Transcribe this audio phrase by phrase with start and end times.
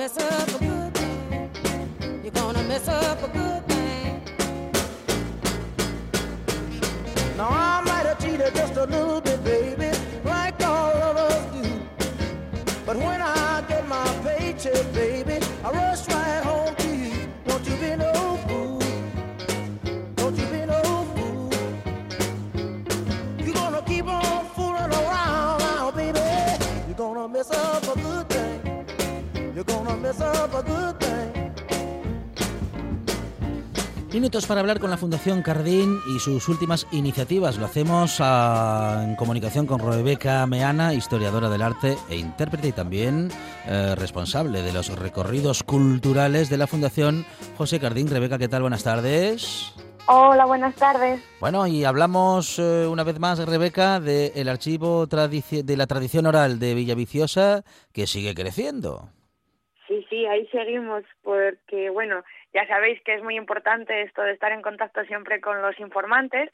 [0.00, 1.50] mess up a good thing.
[2.22, 4.22] You're gonna mess up a good thing.
[7.36, 9.19] Now I might have cheated just a little
[34.12, 37.58] Minutos para hablar con la Fundación Cardín y sus últimas iniciativas.
[37.58, 43.30] Lo hacemos ah, en comunicación con Rebeca Meana, historiadora del arte e intérprete y también
[43.66, 47.24] eh, responsable de los recorridos culturales de la Fundación
[47.56, 48.08] José Cardín.
[48.08, 48.62] Rebeca, ¿qué tal?
[48.62, 49.72] Buenas tardes.
[50.08, 51.20] Hola, buenas tardes.
[51.38, 56.74] Bueno, y hablamos eh, una vez más, Rebeca, del archivo de la tradición oral de
[56.74, 59.08] Villaviciosa que sigue creciendo.
[59.90, 62.22] Sí, sí, ahí seguimos, porque bueno,
[62.54, 66.48] ya sabéis que es muy importante esto de estar en contacto siempre con los informantes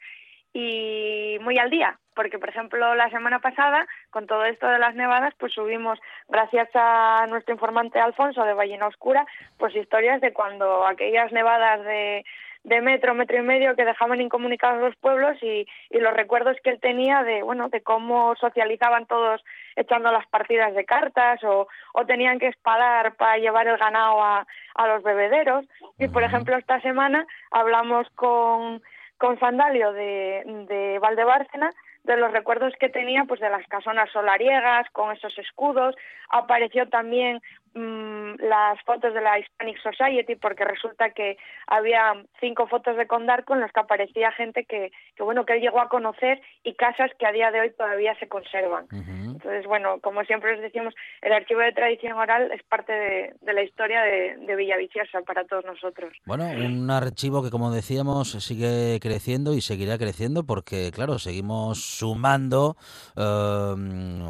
[0.53, 4.95] y muy al día, porque por ejemplo la semana pasada, con todo esto de las
[4.95, 9.23] nevadas, pues subimos, gracias a nuestro informante Alfonso de Ballena Oscura,
[9.59, 12.25] pues historias de cuando aquellas nevadas de
[12.67, 16.71] de metro, metro y medio que dejaban incomunicados los pueblos y, y, los recuerdos que
[16.71, 19.41] él tenía de, bueno, de cómo socializaban todos
[19.77, 24.45] echando las partidas de cartas o, o tenían que espadar para llevar el ganado a,
[24.75, 25.65] a los bebederos.
[25.97, 28.81] Y, por ejemplo, esta semana hablamos con,
[29.17, 31.71] con Sandalio de, de Valdebárcena
[32.03, 35.95] de los recuerdos que tenía pues de las casonas solariegas con esos escudos
[36.29, 37.41] apareció también
[37.77, 43.53] Mm, las fotos de la Hispanic Society porque resulta que había cinco fotos de Condarco
[43.53, 47.11] en las que aparecía gente que, que bueno que él llegó a conocer y casas
[47.19, 48.87] que a día de hoy todavía se conservan.
[48.91, 53.53] Entonces bueno como siempre les decimos el archivo de tradición oral es parte de, de
[53.53, 56.13] la historia de, de, Villaviciosa para todos nosotros.
[56.25, 62.75] Bueno un archivo que como decíamos sigue creciendo y seguirá creciendo porque claro seguimos sumando
[63.15, 63.75] eh,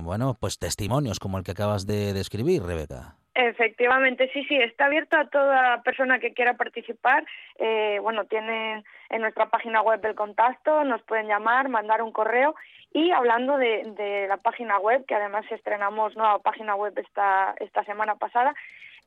[0.04, 5.16] bueno pues testimonios como el que acabas de describir Rebeca Efectivamente, sí, sí, está abierto
[5.16, 7.24] a toda persona que quiera participar.
[7.60, 12.56] Eh, bueno, tienen en nuestra página web el contacto, nos pueden llamar, mandar un correo.
[12.94, 17.84] Y hablando de, de la página web, que además estrenamos nueva página web esta, esta
[17.84, 18.56] semana pasada,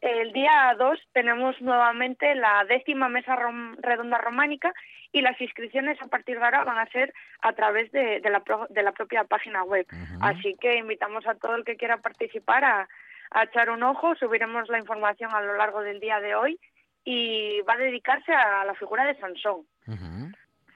[0.00, 3.36] el día 2 tenemos nuevamente la décima mesa
[3.78, 4.72] redonda románica
[5.10, 7.12] y las inscripciones a partir de ahora van a ser
[7.42, 9.86] a través de, de, la, de la propia página web.
[10.20, 12.88] Así que invitamos a todo el que quiera participar a
[13.30, 14.14] a echar un ojo.
[14.16, 16.58] Subiremos la información a lo largo del día de hoy
[17.04, 19.66] y va a dedicarse a la figura de Sansón.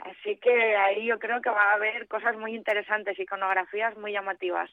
[0.04, 4.70] Así que ahí yo creo que va a haber cosas muy interesantes, iconografías muy llamativas.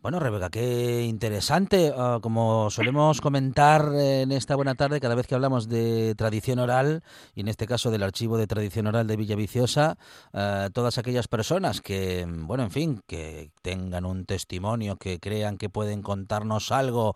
[0.00, 1.92] Bueno, Rebeca, qué interesante.
[1.96, 7.02] Ah, como solemos comentar en esta buena tarde, cada vez que hablamos de tradición oral,
[7.36, 9.98] y en este caso del archivo de tradición oral de Villaviciosa,
[10.32, 15.70] uh, todas aquellas personas que, bueno, en fin, que tengan un testimonio, que crean que
[15.70, 17.14] pueden contarnos algo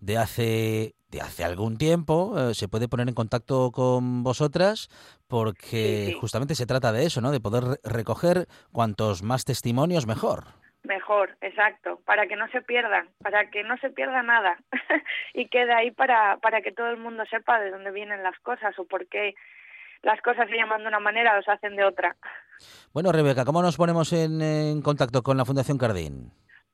[0.00, 4.90] de hace de hace algún tiempo, eh, se puede poner en contacto con vosotras
[5.28, 7.30] porque justamente se trata de eso, ¿no?
[7.30, 10.44] De poder recoger cuantos más testimonios mejor.
[10.84, 14.56] Mejor, exacto, para que no se pierdan, para que no se pierda nada
[15.34, 18.78] y quede ahí para, para que todo el mundo sepa de dónde vienen las cosas
[18.78, 19.34] o por qué
[20.02, 22.16] las cosas se llaman de una manera o se hacen de otra.
[22.94, 26.32] Bueno, Rebeca, ¿cómo nos ponemos en, en contacto con la Fundación Cardín?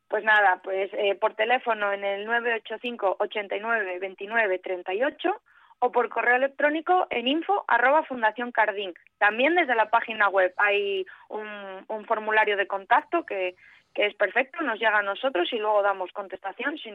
[0.09, 5.43] Pues nada, pues eh, por teléfono en el 985 89 29 38
[5.85, 8.95] o por correo electrónico en info arroba Fundación Cardín.
[9.19, 11.47] También desde la página web hay un,
[11.89, 13.55] un formulario de contacto que,
[13.95, 16.95] que es perfecto, nos llega a nosotros y luego damos contestación sin,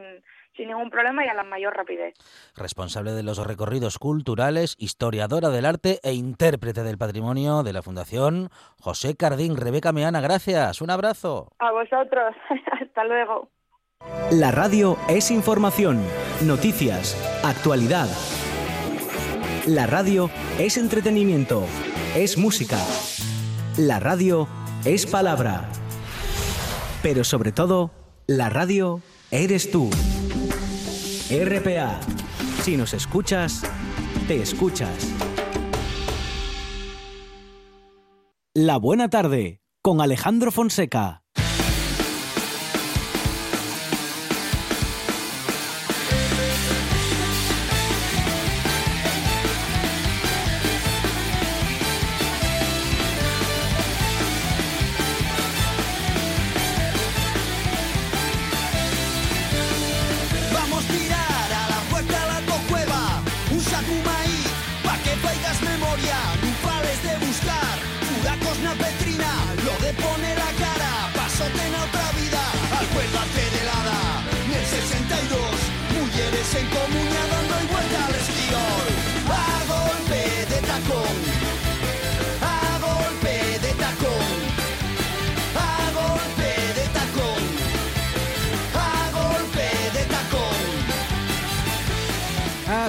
[0.58, 2.16] sin ningún problema y a la mayor rapidez.
[2.58, 8.50] Responsable de los recorridos culturales, historiadora del arte e intérprete del patrimonio de la Fundación
[8.82, 9.56] José Cardín.
[9.56, 10.82] Rebeca Meana, gracias.
[10.82, 11.52] Un abrazo.
[11.60, 12.36] A vosotros.
[12.82, 13.50] Hasta luego.
[14.32, 16.02] La radio es información,
[16.46, 18.08] noticias, actualidad.
[19.68, 21.66] La radio es entretenimiento,
[22.16, 22.80] es música.
[23.78, 24.48] La radio
[24.86, 25.70] es palabra.
[27.04, 27.92] Pero sobre todo,
[28.26, 29.02] la radio
[29.32, 29.90] eres tú.
[31.30, 32.00] RPA.
[32.64, 33.64] Si nos escuchas,
[34.28, 35.08] te escuchas.
[38.54, 41.24] La buena tarde con Alejandro Fonseca.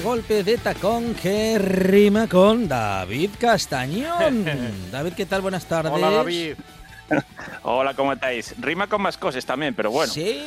[0.00, 4.46] A golpe de tacón que rima con David Castañón.
[4.90, 5.42] David, ¿qué tal?
[5.42, 5.92] Buenas tardes.
[5.92, 6.54] Hola David.
[7.64, 8.54] Hola, ¿cómo estáis?
[8.58, 10.10] Rima con más cosas también, pero bueno.
[10.10, 10.42] Sí,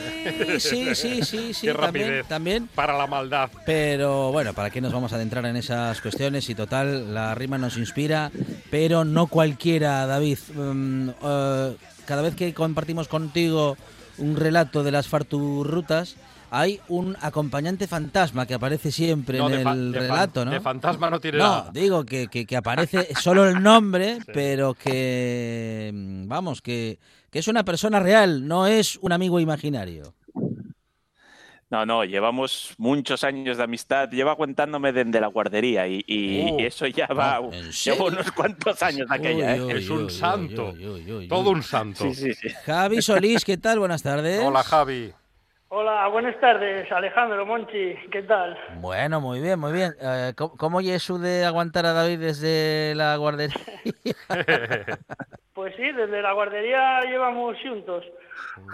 [0.57, 1.67] sí, sí, sí, sí.
[1.67, 2.27] Qué también, rapidez.
[2.27, 2.67] también.
[2.73, 3.51] Para la maldad.
[3.63, 6.49] Pero bueno, ¿para qué nos vamos a adentrar en esas cuestiones?
[6.49, 8.31] Y total, la rima nos inspira,
[8.71, 10.39] pero no cualquiera, David.
[10.55, 11.75] Mm, eh,
[12.07, 13.77] cada vez que compartimos contigo
[14.17, 16.15] un relato de las farturrutas,
[16.55, 20.51] hay un acompañante fantasma que aparece siempre No, en el relato, ¿no?
[20.51, 21.71] De fantasma no tiene No, nada.
[21.73, 25.91] digo que, que, que aparece solo el nombre, pero que,
[26.27, 26.99] vamos, que,
[27.31, 30.13] que es una persona real, no es un amigo imaginario.
[31.71, 34.07] No, no, llevamos muchos años de amistad.
[34.11, 36.59] Lleva aguantándome desde la guardería y, y Oh.
[36.59, 37.39] eso ya va.
[37.39, 38.05] Oh, ¿en lleva serio?
[38.05, 39.77] unos cuantos años de aquella, Uy, ¿eh?
[39.79, 40.69] Es un uy, santo.
[40.71, 41.27] uy, uy, uy, uy.
[41.27, 42.03] Todo un santo.
[42.03, 42.49] Sí, sí, sí.
[42.67, 43.79] Javi Solís, ¿qué tal?
[43.79, 44.39] Buenas tardes.
[44.45, 45.11] Hola Javi.
[45.75, 48.55] Hola, buenas tardes, Alejandro, Monchi, ¿qué tal?
[48.75, 49.93] Bueno, muy bien, muy bien.
[49.99, 53.55] Eh, ¿cómo, ¿Cómo eso de aguantar a David desde la guardería?
[55.55, 58.05] Pues sí, desde la guardería llevamos juntos.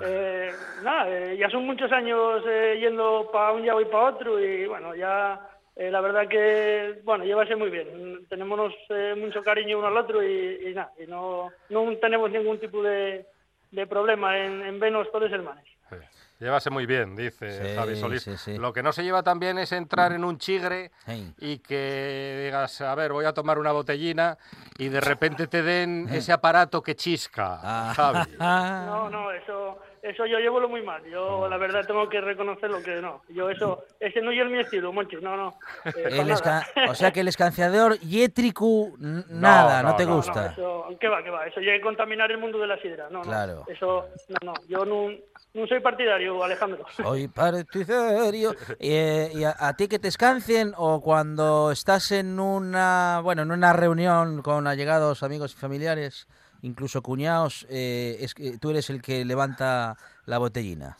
[0.03, 0.51] Eh,
[0.83, 4.65] nada, eh, ya son muchos años eh, yendo para un lado y para otro y
[4.67, 5.39] bueno, ya
[5.77, 8.25] eh, la verdad que, bueno, llévase muy bien.
[8.27, 12.59] Tenemos eh, mucho cariño uno al otro y, y nada, y no, no tenemos ningún
[12.59, 13.25] tipo de,
[13.71, 15.63] de problema en, en vernos todos hermanos.
[16.39, 18.23] Llévase muy bien, dice Sí, Javi Solís.
[18.23, 18.57] sí, sí.
[18.57, 20.91] Lo que no se lleva también es entrar en un chigre
[21.39, 24.37] y que digas, a ver, voy a tomar una botellina
[24.77, 27.93] y de repente te den ese aparato que chisca, Ah.
[27.95, 28.31] Javi.
[28.39, 31.03] No, no, eso, eso yo llevo lo muy mal.
[31.11, 33.21] Yo la verdad tengo que reconocer lo que no.
[33.27, 35.59] Yo eso, ese no es mi estilo, Monchi, no, no.
[35.97, 36.65] Eh, nada.
[36.87, 40.45] o sea que el escanciador Yetriku, n- nada, no, no, te no, gusta.
[40.45, 41.45] no, eso, ¿qué va, qué va?
[41.47, 43.09] Eso llega a contaminar el mundo de la sidra.
[43.09, 43.65] No, Claro.
[43.67, 43.73] no.
[43.73, 44.53] Eso, no, no.
[44.69, 45.09] Yo no,
[45.53, 46.85] no soy partidario, Alejandro.
[46.95, 48.55] Soy partidario.
[48.79, 53.73] Eh, ¿Y a, ti que te escancien o cuando estás en una, bueno, en una
[53.73, 56.27] reunión con allegados, amigos y familiares,
[56.61, 60.97] incluso cuñados, eh, es tú eres el que levanta la botellina?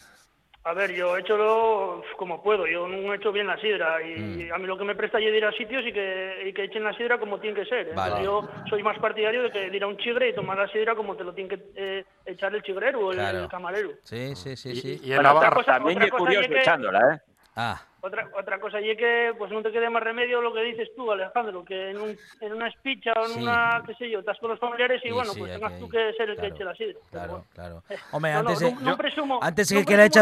[0.70, 2.68] A ver, yo he hecho lo como puedo.
[2.68, 4.02] Yo no he hecho bien la sidra.
[4.04, 4.20] Y
[4.50, 4.54] Mm.
[4.54, 6.84] a mí lo que me presta es ir a sitios y que, y que echen
[6.84, 7.94] la sidra como tiene que ser.
[7.96, 8.24] Vale.
[8.24, 10.94] yo soy más partidario de que de ir a un chigre y tomar la sidra
[10.96, 13.40] como te lo tiene que eh, echar el chigrero o el, Claro.
[13.40, 13.90] el camarero.
[14.04, 15.00] Sí, sí, sí, Y, sí.
[15.04, 15.64] y en Bueno, otra Navarra.
[15.66, 17.20] también es curioso que- echándola, ¿eh?
[17.56, 20.62] Ah, Otra, otra cosa, y es que pues no te quede más remedio lo que
[20.64, 23.42] dices tú, Alejandro, que en, un, en una espicha o en Sí.
[23.42, 25.80] una, qué sé yo, estás con los familiares y Sí, bueno, sí, pues tengas que-
[25.80, 27.00] tú que ser el claro, que eche la sidra.
[27.12, 27.46] Claro, bueno.
[27.54, 27.84] claro.
[27.90, 30.22] Eh, Hombre, no, no, antes de, no, no presumo, antes de no que le eche,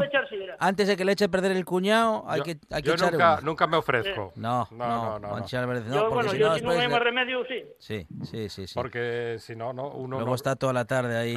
[0.60, 2.94] antes de que le eche a perder el cuñado, hay Yo, que, hay que yo
[2.96, 3.42] echar nunca, uno.
[3.44, 4.34] nunca me ofrezco.
[4.36, 7.00] No, No, no, no, no, yo, porque bueno, si yo no si no hay más
[7.02, 7.64] remedio, sí.
[7.78, 8.74] Sí, sí, sí, sí.
[8.74, 11.34] Porque si no, no uno Luego no, está toda la tarde ahí.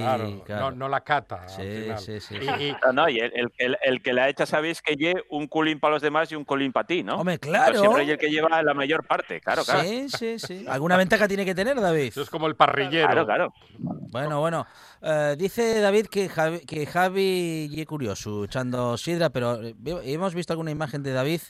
[0.47, 0.71] claro.
[0.71, 1.47] No, no la cata.
[1.49, 5.79] Sí, sí, sí, No, no, y el, que la echa, sabéis que lleve un culín
[5.81, 7.17] para los demás y un culín para ti, ¿no?
[7.17, 7.79] Hombre, Pero claro.
[7.81, 9.83] siempre hay el que lleva la mayor parte, claro, claro.
[9.83, 10.65] Sí, sí, sí.
[10.69, 12.09] ¿Alguna ventaja tiene que tener, David?
[12.09, 13.07] eso es como el parrillero.
[13.07, 13.55] Claro, claro.
[13.79, 14.67] Bueno, bueno.
[15.03, 20.53] Eh, dice David que Javi, que Javi y curioso echando sidra, pero eh, hemos visto
[20.53, 21.41] alguna imagen de David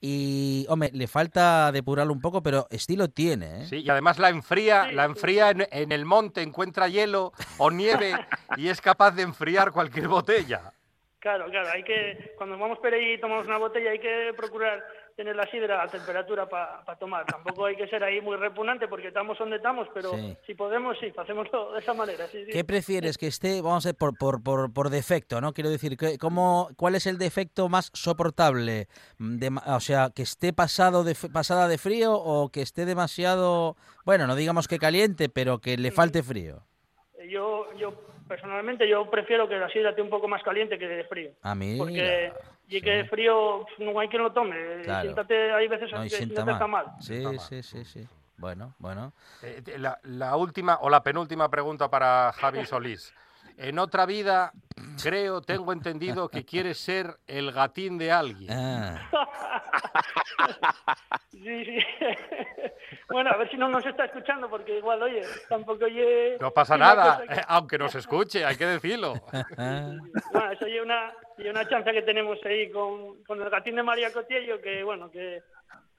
[0.00, 3.66] y, hombre, le falta depurarlo un poco, pero estilo tiene, ¿eh?
[3.66, 8.14] Sí, y además la enfría, la enfría en, en el monte, encuentra hielo o nieve
[8.56, 10.72] y es capaz de enfriar cualquier botella.
[11.20, 14.84] Claro, claro, hay que, cuando vamos por ahí y tomamos una botella, hay que procurar
[15.16, 17.26] tener la sidra a temperatura para tomar.
[17.26, 20.36] Tampoco hay que ser ahí muy repugnante porque estamos donde estamos, pero Sí.
[20.46, 22.28] si podemos, sí, hacémoslo de esa manera.
[22.28, 22.52] Sí, sí.
[22.52, 23.18] ¿Qué prefieres?
[23.18, 25.52] Que esté, vamos a ver, por, por, por, por defecto, ¿no?
[25.52, 28.86] Quiero decir, ¿qué- ¿cómo, ¿cuál es el defecto más soportable?
[29.18, 33.76] Mm, De o sea, que esté pasado de, pasada de frío o que esté demasiado,
[34.04, 36.62] bueno, no digamos que caliente, pero que le falte frío.
[37.28, 37.92] Yo, yo
[38.28, 41.30] personalmente yo prefiero que la sidra esté un poco más caliente que de frío.
[41.42, 41.76] A mí.
[41.78, 42.32] Porque
[42.68, 44.82] y que frío pf, no hay quien lo tome.
[44.84, 45.02] Claro.
[45.02, 46.86] Siéntate, hay veces No, que sienta siéntate está mal.
[46.86, 46.94] mal.
[47.00, 47.40] Sí, Está mal.
[47.40, 48.06] sí, sí, sí.
[48.36, 49.12] Bueno, bueno.
[49.42, 53.12] Eh, la, la última o la penúltima pregunta para Javi Solís.
[53.60, 54.52] En otra vida,
[55.02, 58.50] creo, tengo entendido que quieres ser el gatín de alguien.
[58.52, 59.10] Ah,
[61.30, 61.78] Sí, sí.
[63.10, 66.36] bueno, a ver si no nos está escuchando, porque igual, oye, tampoco oye...
[66.40, 69.14] No pasa nada, que- aunque nos escuche, hay que decirlo.
[69.56, 73.82] Bueno, eso es una, y una chance que tenemos ahí con, con el gatín de
[73.82, 75.42] María Cotiello, que bueno, que,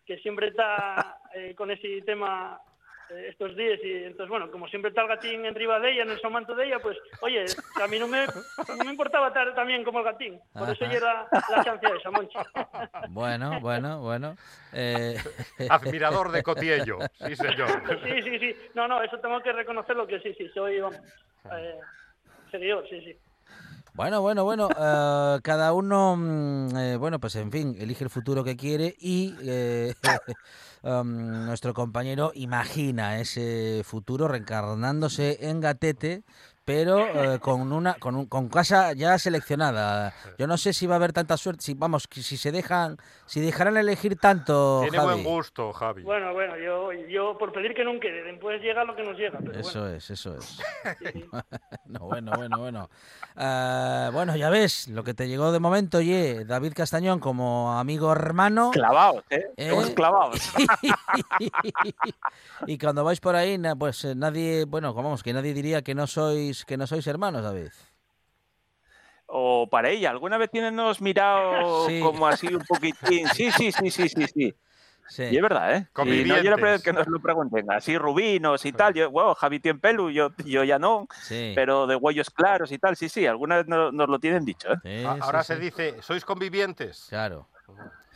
[0.06, 2.60] que siempre está eh, con ese tema
[3.28, 3.80] estos días.
[3.84, 6.68] Y entonces, bueno, como siempre está el gatín encima de ella, en el somanto de
[6.68, 7.46] ella, pues, oye,
[7.82, 10.40] a mí no me, no me importaba estar también como el gatín.
[10.54, 10.94] Por eso Ajá.
[10.94, 12.38] llega la chance esa, Monchi.
[13.10, 14.36] Bueno, bueno, bueno.
[14.74, 15.16] Eh,
[15.70, 17.84] Admirador de Cotiello, sí señor.
[18.04, 18.56] Sí, sí, sí.
[18.76, 21.00] No, no, eso tengo que reconocerlo que sí, sí, soy, vamos,
[21.52, 21.80] eh,
[22.52, 23.18] seguidor, sí, sí.
[24.00, 28.46] Bueno, bueno, bueno, eh, cada uno, mm, eh, bueno, pues en fin, elige el futuro
[28.46, 29.94] que quiere y eh,
[30.84, 36.24] um, nuestro compañero imagina ese futuro reencarnándose en Gatete,
[36.70, 40.14] pero eh, con una con, un- con casa ya seleccionada.
[40.38, 43.40] Yo no sé si va a haber tanta suerte, si vamos, si se dejan, si
[43.42, 45.22] dejarán elegir tanto, Tiene Javi.
[45.22, 46.04] buen gusto, Javi.
[46.04, 49.40] Bueno, bueno, yo, yo por pedir que no quede, después llega lo que nos llega.
[49.40, 50.60] Pero Eso bueno, es, eso es.
[51.86, 52.90] No, bueno, bueno, bueno.
[53.36, 58.12] Ah, bueno, ya ves, lo que te llegó de momento, oye, David Castañón como amigo
[58.12, 58.70] hermano.
[58.72, 59.46] Clavados, ¿eh?
[59.58, 59.70] ¿Eh?
[59.72, 60.40] Somos clavados.
[62.68, 66.06] y cuando vais por ahí, pues eh, nadie, bueno, vamos, que nadie diría que no
[66.08, 67.70] sois, que no sois hermanos, David.
[69.28, 72.00] O para ella, ¿alguna vez tienennos mirado Sí.
[72.02, 73.28] como así un poquitín?
[73.30, 74.56] Sí, sí, sí, sí, sí, sí.
[75.08, 75.24] Sí.
[75.24, 75.88] Y es verdad, ¿eh?
[76.06, 78.94] Y no vez que nos lo pregunten, así rubinos y tal.
[78.94, 81.52] Yo, bueno, Javi tiene pelo, yo, yo ya no, Sí.
[81.56, 84.72] pero de huellos claros y tal, sí, sí, alguna vez nos, nos lo tienen dicho,
[84.72, 84.78] ¿eh?
[84.84, 85.54] Sí, A- sí, Ahora sí.
[85.54, 87.08] se dice, ¿sois convivientes?
[87.10, 87.48] Claro.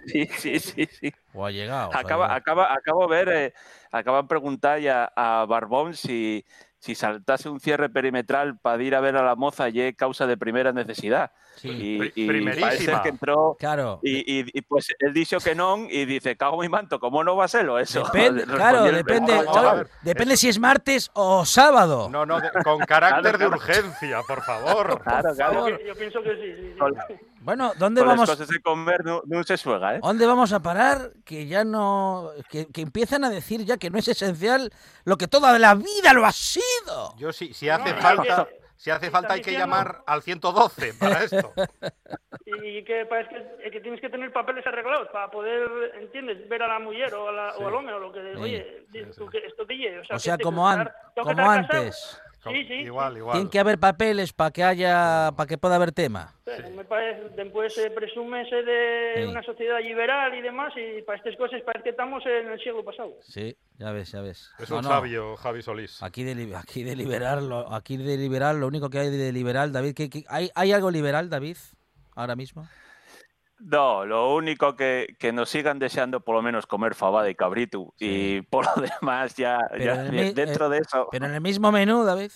[0.06, 1.12] Sí, sí, sí, sí.
[1.34, 1.92] O ha llegado.
[1.96, 3.54] Acaba, acaba, acabo de ver, eh,
[3.92, 6.46] acaban de preguntar ya a Barbón si,
[6.84, 10.28] si saltase un cierre perimetral para ir a ver a la moza y es causa
[10.28, 11.32] de primera necesidad.
[11.56, 11.70] Sí.
[11.70, 12.68] Y, y primerísima.
[12.68, 14.02] parece que entró Claro.
[14.04, 17.38] y, y- y, pues él dijo que no y dice, cago mi manto, ¿cómo no
[17.38, 18.04] va a serlo eso?
[18.04, 19.88] Depende, claro, depende, chaval.
[20.02, 22.10] depende si es martes o sábado.
[22.10, 25.02] No, no, de- con carácter de Claro, urgencia, por favor.
[25.04, 25.70] Claro, claro.
[25.70, 26.76] Yo, yo pienso que sí, sí,
[27.08, 27.16] sí.
[27.44, 28.30] Bueno, ¿dónde Con las vamos?
[28.30, 30.00] cosas de comer no, no se suega, ¿eh?
[30.02, 31.12] ¿Dónde vamos a parar?
[31.26, 32.30] Que ya no.
[32.50, 34.72] Que, que empiezan a decir ya que no es esencial
[35.04, 37.16] lo que toda la vida lo ha sido.
[37.18, 40.22] Yo sí, si hace No, falta, que- si hace falta hay que diciendo- llamar al
[40.22, 41.54] 112 para esto.
[42.66, 45.68] Y que parece que, que tienes que tener papeles arreglados para poder,
[46.00, 46.48] ¿entiendes?
[46.50, 48.20] Ver a la mujer o, a la, o al hombre o lo que...
[48.38, 48.86] Oye,
[49.18, 50.00] tú que esto pille.
[50.00, 52.22] O sea, O sea, que te- como, an- estar- tengo que como estar casado.
[52.52, 52.74] Sí, sí.
[52.74, 53.50] Igual, Tiene igual.
[53.50, 56.34] que haber papeles para que haya, para que pueda haber tema.
[56.46, 59.24] Sí, Me parece, después se presume ser de Sí.
[59.30, 62.84] una sociedad liberal y demás, y para estas cosas parece que estamos en el siglo
[62.84, 63.14] pasado.
[63.22, 64.52] Sí, ya ves, ya ves.
[64.60, 66.04] Es No, un no, sabio, Javi Solís.
[66.04, 69.72] Aquí de, aquí de liberal, lo, aquí de liberal, lo único que hay de liberal,
[69.72, 71.58] David, ¿qué- qué- hay, ¿hay algo liberal, David,
[72.16, 72.68] ahora mismo?
[73.66, 77.94] No, lo único que, que nos sigan deseando por lo menos comer fabada y cabrito.
[77.98, 81.08] Y por lo demás, ya, el dentro eh, de eso.
[81.12, 82.32] Pero en el mismo menú, David.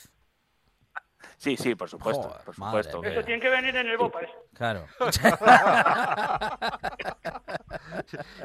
[1.38, 3.04] Sí, sí, por supuesto, Joder, por supuesto.
[3.04, 4.22] Eso tiene que venir en el BOPA.
[4.22, 4.30] ¿eh?
[4.54, 4.86] Claro.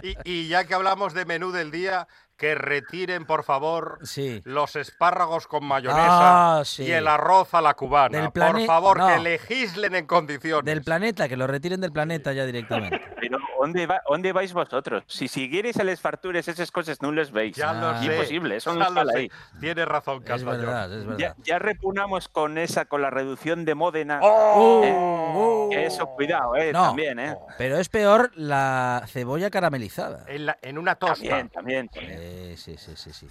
[0.03, 2.07] Y, y ya que hablamos de menú del día,
[2.43, 4.43] que retiren, por favor, Sí.
[4.45, 6.83] los espárragos con mayonesa Ah, sí.
[6.83, 8.19] y el arroz a la cubana.
[8.19, 9.07] Del por favor, no.
[9.07, 10.65] que legislen en condiciones.
[10.65, 13.01] Del planeta, que lo retiren del planeta ya directamente.
[13.21, 15.05] Pero ¿dónde, va- ¿dónde vais vosotros?
[15.07, 17.55] Si siguierais a les fartures, esas cosas no les veis.
[17.55, 17.99] Ya lo Ah.
[18.01, 18.07] sé.
[18.07, 19.31] Imposible, eso no lo ahí.
[19.61, 20.61] Tienes razón, Es Castañón.
[20.63, 21.37] verdad, es Ya, verdad.
[21.45, 24.19] ya repunamos con esa, con la reducción de Módena.
[24.21, 25.69] ¡Oh!
[25.71, 26.87] Que Eso, cuidado, eh, No.
[26.89, 27.37] también, eh.
[27.59, 30.25] Pero es peor la cebolla caramelizada.
[30.27, 31.15] En, la- en una tosta.
[31.15, 31.89] También, también.
[31.89, 32.19] también.
[32.19, 33.29] Eh, sí, sí, sí, sí.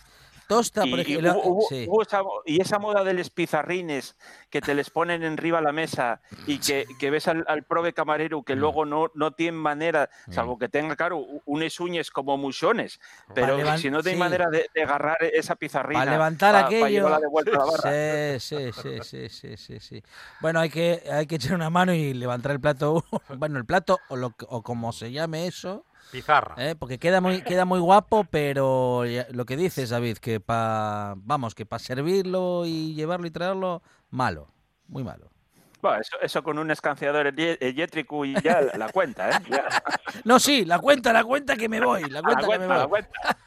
[0.48, 1.32] Tosta, por Y, ejemplo.
[1.36, 1.86] hubo- hubo- sí.
[1.88, 4.18] hubo esa, y esa moda de los pizarrines
[4.50, 7.94] que te les ponen arriba a la mesa y que, que ves al, al prove
[7.94, 8.44] camarero Mm.
[8.44, 13.00] que luego no, no tiene manera, salvo que tenga, claro, unes uñas como muchones,
[13.34, 14.20] pero si no tiene sí.
[14.20, 16.90] manera de, de agarrar esa pizarrina Para levantar pa- pa aquello.
[16.90, 18.40] llevarla de vuelta a la barra.
[18.40, 20.04] Sí, sí, sí, sí, sí.
[20.42, 23.06] Bueno, hay que, hay que echar una mano y levantar el plato.
[23.40, 26.56] Bueno, el plato o, lo, o como se llame eso, Pizarra.
[26.58, 26.76] ¿eh?
[26.78, 31.56] porque queda muy, queda muy guapo, pero ya- lo que dices, David, que para, vamos,
[31.56, 34.50] que para servirlo y llevarlo y traerlo, malo,
[34.88, 35.30] muy malo.
[35.82, 39.34] Bueno, eso, eso con un escanciador eléctrico y ya la, la cuenta, ¿eh?
[39.50, 39.64] Ya.
[40.26, 42.76] No, sí, la cuenta, la cuenta que me voy, la cuenta la que me cuenta,
[42.76, 43.00] a la voy.
[43.02, 43.38] cuenta.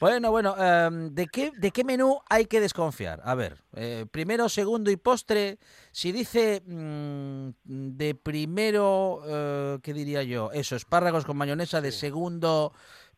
[0.00, 3.20] Bueno, bueno, em, ¿de, qué, ¿de qué menú hay que desconfiar?
[3.24, 5.58] A ver, eh, primero, segundo y postre.
[5.90, 10.52] Si dice mm, de primero, eh, ¿qué diría yo?
[10.52, 11.80] Eso, espárragos con mayonesa.
[11.80, 12.72] De segundo,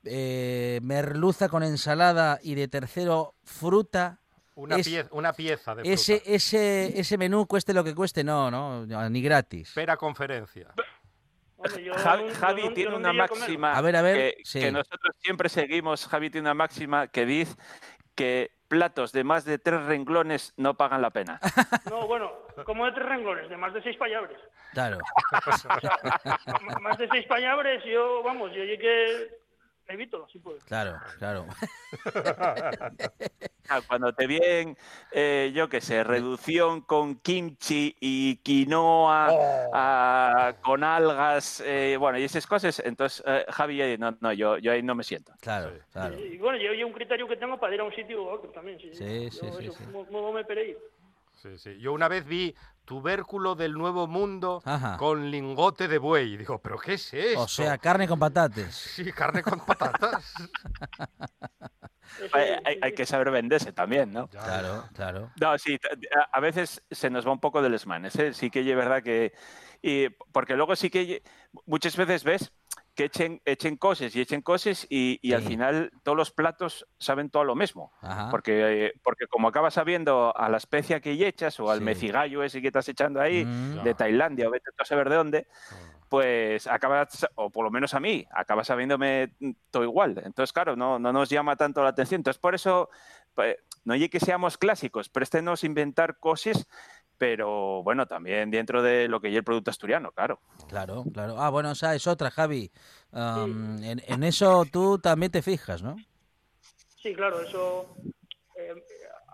[0.05, 2.39] eh, merluza con ensalada.
[2.43, 4.21] Y de tercero, fruta.
[4.55, 5.93] Una, Es- pieza, una pieza de fruta.
[5.95, 9.69] Ese, ese, ese menú, cueste lo que cueste, no, no, ni gratis.
[9.69, 10.69] Espera conferencia.
[11.83, 14.61] Yo Javi, yo tiene una máxima A ver, a ver, que, sí.
[14.61, 16.07] que nosotros siempre seguimos.
[16.07, 17.57] Javi tiene una máxima que dice
[18.15, 21.41] que platos de más de tres renglones no pagan la pena.
[21.91, 22.31] No, bueno,
[22.65, 24.39] como de tres renglones, de más de seis payabres.
[24.73, 24.99] Claro.
[26.81, 29.37] Más de seis payabres, yo, vamos, yo llegué
[29.91, 30.59] evito, si puedo.
[30.67, 31.47] Claro, claro.
[33.73, 34.77] Ah, Cuando te vienen,
[35.13, 39.71] eh, yo qué sé, reducción con kimchi y quinoa, Oh.
[39.73, 44.59] ah, con algas, eh, bueno, y esas cosas, entonces, eh, Javi, eh, no, no, yo,
[44.59, 45.33] yo ahí no me siento.
[45.41, 45.83] Claro, Sí.
[45.93, 46.19] claro.
[46.19, 48.29] Y, y bueno, yo, yo un criterio que tengo para ir a un sitio u
[48.29, 48.77] otro también.
[48.81, 49.85] Sí, Sí, Yo sí, sí, eso, sí.
[49.85, 50.77] ¿cómo- cómo me pereí?
[51.37, 51.79] Sí, sí.
[51.79, 52.53] Yo una vez vi
[52.91, 54.97] tubérculo del Nuevo Mundo Ajá.
[54.97, 56.37] con lingote de buey.
[56.37, 57.43] Digo, ¿pero qué es esto?
[57.43, 58.75] O sea, carne con patates.
[58.97, 60.35] Sí, carne con patatas.
[62.21, 62.37] Eso,
[62.83, 64.27] Hay, que saber venderse también, ¿no?
[64.27, 65.31] Claro, claro.
[65.41, 65.79] No, sí,
[66.33, 68.35] a- veces se nos va un poco del manes, ¿eh?
[68.35, 69.35] Sí que es verdad que...
[69.83, 71.23] Y, porque luego sí que
[71.67, 72.53] muchas veces ves
[73.01, 77.31] que echen, echen cosas y echen cosas y, y al final todos los platos saben
[77.31, 77.93] todo lo mismo.
[78.03, 78.29] Ajá.
[78.31, 81.85] Porque, eh, porque como acabas sabiendo a la especia que echas o al Sí.
[81.85, 85.17] mecigallo ese que estás echando ahí Mm, de Tailandia o vete tú a saber de
[85.17, 85.47] dónde,
[86.09, 89.33] pues acabas, o por lo menos a mí, acaba sabiéndome
[89.71, 90.21] todo igual.
[90.25, 92.19] Entonces, claro, no, no nos llama tanto la atención.
[92.19, 92.91] Entonces, por eso,
[93.35, 96.67] pues, no hay que seamos clásicos, préstenos inventar cosas,
[97.21, 100.41] pero bueno, también dentro de lo que es el producto asturiano, claro.
[100.71, 101.35] Claro, claro.
[101.39, 102.71] Ah, bueno, o sea, es otra, Javi.
[103.13, 105.97] En, en eso tú también te fijas, ¿no?
[107.03, 107.95] Sí, claro, eso.
[108.57, 108.73] eh,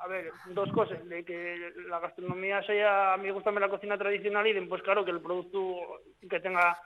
[0.03, 1.09] a ver, dos cosas.
[1.09, 3.15] De que la gastronomía sea.
[3.15, 6.41] A mí me gusta la cocina tradicional y de, pues claro, que el producto que
[6.41, 6.77] tenga.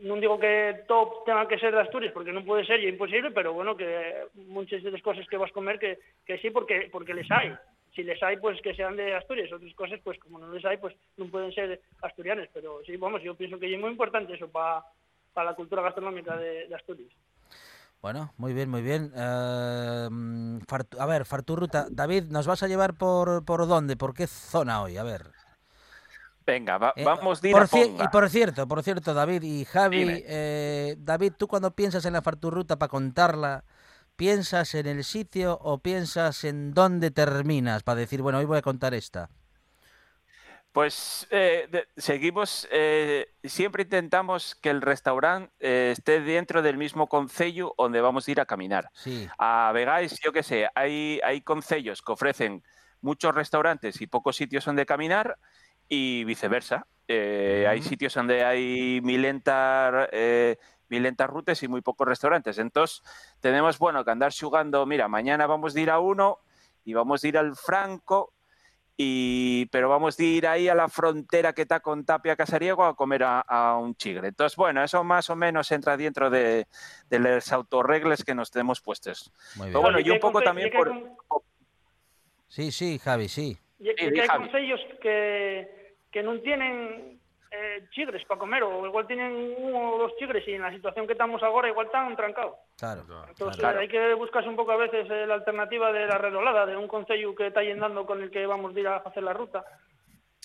[0.00, 2.92] No digo que top tenga que ser de Asturias, porque no puede ser y es
[2.92, 6.50] imposible, pero bueno, que muchas de las cosas que vas a comer que, que sí,
[6.50, 7.56] porque, porque les hay.
[7.98, 9.52] Si les hay, pues que sean de Asturias.
[9.52, 12.48] Otras cosas, pues como no les hay, pues no pueden ser asturianas.
[12.54, 14.84] Pero sí, vamos, yo pienso que es muy importante eso para
[15.34, 17.10] la cultura gastronómica de, de Asturias.
[18.00, 19.10] Bueno, muy bien, muy bien.
[19.16, 20.08] Eh,
[21.00, 21.86] a ver, Farturruta.
[21.90, 23.96] David, ¿nos vas a llevar por, por dónde?
[23.96, 24.96] ¿Por qué zona hoy?
[24.96, 25.22] A ver.
[26.46, 28.04] Venga, va- Eh, vamos de ir por a Ponga.
[28.04, 32.22] Y por cierto, por cierto, David y Javi, eh, David, tú cuando piensas en la
[32.22, 33.64] Farturruta para contarla,
[34.18, 38.62] ¿piensas en el sitio o piensas en dónde terminas para decir, bueno, hoy voy a
[38.62, 39.30] contar esta?
[40.72, 47.08] Pues eh, de- seguimos, eh, siempre intentamos que el restaurante eh, esté dentro del mismo
[47.08, 48.90] concello donde vamos a ir a caminar.
[48.92, 52.62] Sí, A Vegáis, yo qué sé, hay, hay concellos que ofrecen
[53.00, 55.38] muchos restaurantes y pocos sitios donde caminar
[55.88, 56.86] y viceversa.
[57.08, 60.10] Eh, Hay sitios donde hay milentar,
[60.90, 62.58] eh, milentas rutas y muy pocos restaurantes.
[62.58, 63.02] Entonces,
[63.40, 66.38] tenemos, bueno, que andar jugando, mira, mañana vamos a ir a uno
[66.84, 68.32] y vamos a ir al Franco,
[69.00, 72.96] y, pero vamos a ir ahí a la frontera que está con Tapia Casariego a
[72.96, 74.28] comer a, a un chigre.
[74.28, 76.66] Entonces, bueno, eso más o menos entra dentro de,
[77.08, 79.30] de las autorregles que nos tenemos puestos.
[79.54, 79.72] muy bien.
[79.74, 80.88] Pero bueno, Y yo un poco también por...
[81.28, 81.42] con-
[82.48, 83.56] Sí, sí, Javi, sí.
[83.78, 84.44] Y, y Sí, que hay Javi.
[84.48, 87.17] concellos que, que non tienen
[87.50, 91.06] eh, chigres para comer, ou igual tienen un ou dos chigres e en la situación
[91.06, 92.56] que estamos agora igual están trancados.
[92.76, 93.02] Claro.
[93.28, 93.56] Entonces claro.
[93.56, 93.78] Claro.
[93.80, 96.88] hay que buscarse un pouco a veces eh, la alternativa de la redolada, de un
[96.88, 99.64] concello que está yendando con el que vamos a ir a hacer la ruta.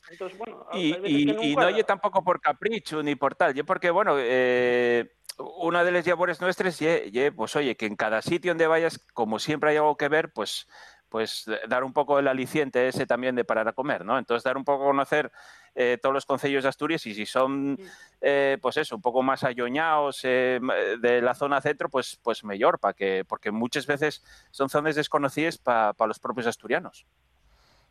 [0.09, 3.89] Entonces, bueno, Y, y- y no oye tampoco por capricho ni por tal, yo porque,
[3.89, 8.51] bueno, eh, una de las labores nuestras, ye- ye, pues oye, que en cada sitio
[8.51, 10.67] donde vayas, como siempre hay algo que ver, pues
[11.09, 14.17] pues dar un poco el aliciente ese también de parar a comer, ¿no?
[14.17, 15.31] Entonces dar un poco a conocer
[15.75, 17.77] eh, todos los concellos de Asturias y si son,
[18.21, 20.59] eh, pues eso, un poco más ayoñados eh,
[20.99, 25.57] de la zona centro, pues pues mejor, para que, porque muchas veces son zonas desconocidas
[25.57, 27.05] para los propios asturianos.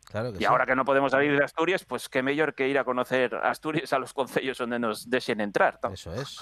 [0.05, 0.45] Claro que Y sí.
[0.45, 3.93] ahora que no podemos salir de Asturias, pues qué mejor que ir a conocer Asturias
[3.93, 5.79] a los concellos donde nos dejen entrar.
[5.81, 5.91] ¿no?
[5.91, 6.39] Eso es.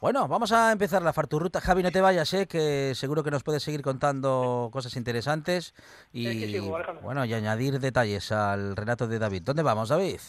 [0.00, 1.60] Bueno, vamos a empezar la farturruta.
[1.60, 2.46] Javi, no te vayas, ¿eh?
[2.46, 5.74] que seguro que nos puedes seguir contando cosas interesantes
[6.12, 6.58] y,
[7.02, 9.42] bueno, y añadir detalles al relato de David.
[9.44, 10.20] ¿Dónde vamos, David?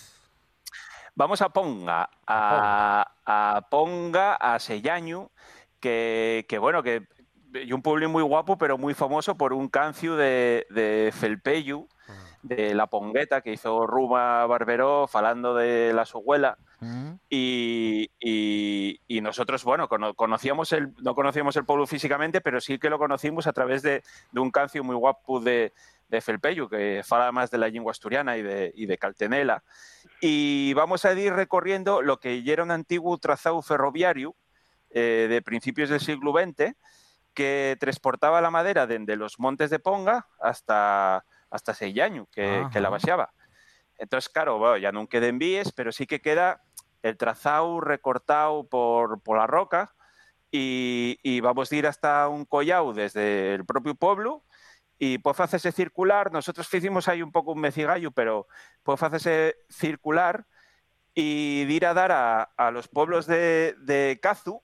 [1.15, 5.29] Vamos a Ponga, a, a Ponga, a Sellañu,
[5.79, 7.07] que, que bueno, que
[7.53, 11.87] y un pueblo muy guapo, pero muy famoso por un cancio de, de Felpeyu,
[12.43, 16.57] de La Pongueta, que hizo Ruma Barberó, falando de la su abuela.
[16.81, 17.11] Mm.
[17.29, 22.77] Y, y- y nosotros, bueno, cono- conocíamos el, no conocíamos el pueblo físicamente, pero sí
[22.77, 25.71] que lo conocimos a través de, de un cancio muy guapo de,
[26.07, 29.63] de Felpeyu, que fala más de la lengua asturiana y de, y de Caltenela.
[30.21, 34.35] Y vamos a ir recorriendo lo que ya era un antiguo trazado ferroviario
[34.91, 36.75] eh, de principios del siglo XX,
[37.33, 42.89] que transportaba la madera desde los montes de Ponga hasta, hasta Sellaño, que, que la
[42.89, 43.33] vaciaba.
[43.97, 46.61] Entonces, claro, bueno, ya no queden vías, pero sí que queda
[47.01, 49.93] el trazado recortado por, por la roca
[50.49, 54.43] y, y vamos a ir hasta un collao desde el propio pueblo
[54.97, 56.31] y pues hacerse circular.
[56.31, 58.47] Nosotros hicimos ahí un poco un mecigallo, pero
[58.83, 60.45] pues hacerse circular
[61.13, 64.61] y de ir a dar a, a los pueblos de, de Cazu,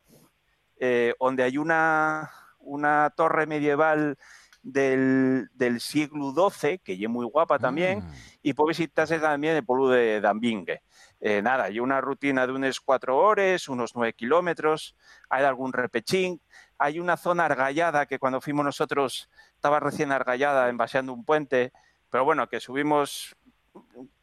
[0.79, 4.17] eh, donde hay una, una torre medieval
[4.63, 8.11] del, del siglo XII, que es muy guapa también, Mm.
[8.43, 10.81] y puedes visitarse también el pueblo de Dambingue.
[11.23, 14.95] Eh, nada, hay una rutina de unas cuatro horas, unos nueve kilómetros,
[15.29, 16.41] hay algún repechín,
[16.79, 21.71] hay una zona argallada que cuando fuimos nosotros estaba recién argallada, envaseando un puente,
[22.09, 23.35] pero bueno, que subimos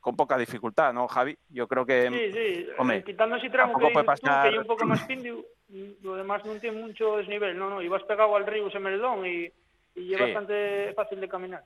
[0.01, 1.39] con poca dificultad, ¿no, Javi?
[1.49, 2.09] Yo creo que...
[2.09, 4.85] Sí, sí, hombre, eh, quitando ese tramo que dices tú, pasar- que hay un poco
[4.85, 5.45] más pindio,
[6.03, 9.53] lo demás no tiene mucho desnivel, no, no, y vas pegado al río Semeldón y,
[9.95, 10.25] y es Sí.
[10.25, 11.65] bastante fácil de caminar.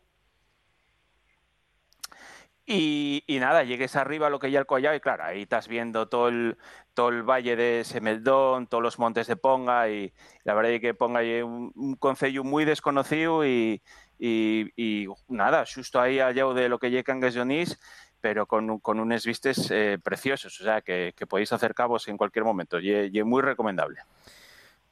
[2.64, 5.66] Y, y nada, llegues arriba a lo que ya el collado y claro, ahí estás
[5.66, 6.56] viendo todo el,
[6.94, 10.12] todo el valle de Semeldón, todos los montes de Ponga y
[10.44, 13.82] la verdad es que Ponga es un, un concello muy desconocido y,
[14.16, 17.80] y, y nada, justo ahí al lado de lo que llega Cangas Onís,
[18.20, 22.16] pero con, un- con unos vistes eh, preciosos, o sea que, que podéis acercaros en
[22.16, 23.98] cualquier momento y es- y es muy recomendable.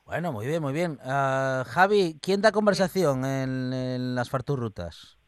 [0.07, 0.99] Bueno, muy bien, muy bien.
[1.05, 5.19] Ah, Javi, ¿quién da conversación en, en las farturrutas?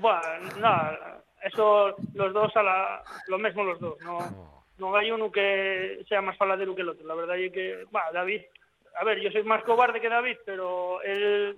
[0.00, 0.20] Bueno,
[0.58, 6.04] no, eso los dos a la, lo mismo los dos, no, no hay uno que
[6.08, 8.42] sea más faladero que el otro, la verdad es que, bueno, David,
[8.98, 11.56] a ver, yo soy más cobarde que David, pero él,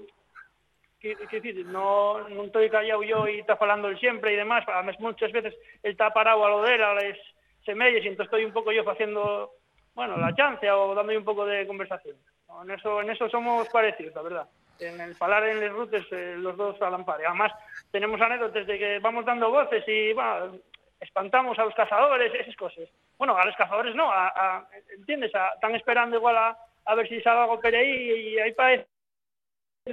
[1.00, 4.98] que, que no, no estoy callado yo y está falando él siempre y demás, además
[4.98, 7.18] muchas veces él está parado a lo de él, a las
[7.64, 9.52] semillas, y entonces estoy un poco yo haciendo,
[9.94, 12.16] bueno, la chance o dando un poco de conversación.
[12.62, 14.48] En eso, en eso somos parecidos, la verdad.
[14.80, 17.20] En el falar en las rutas, eh, los dos a la par.
[17.20, 17.52] Y Además,
[17.90, 20.58] tenemos anécdotas de que vamos dando voces y bueno,
[21.00, 22.88] espantamos a los cazadores, esas cosas.
[23.16, 25.32] Bueno, a los cazadores no, a, ¿entiendes?
[25.54, 28.86] Están esperando igual a, ver si sale algo por ahí y ahí parecen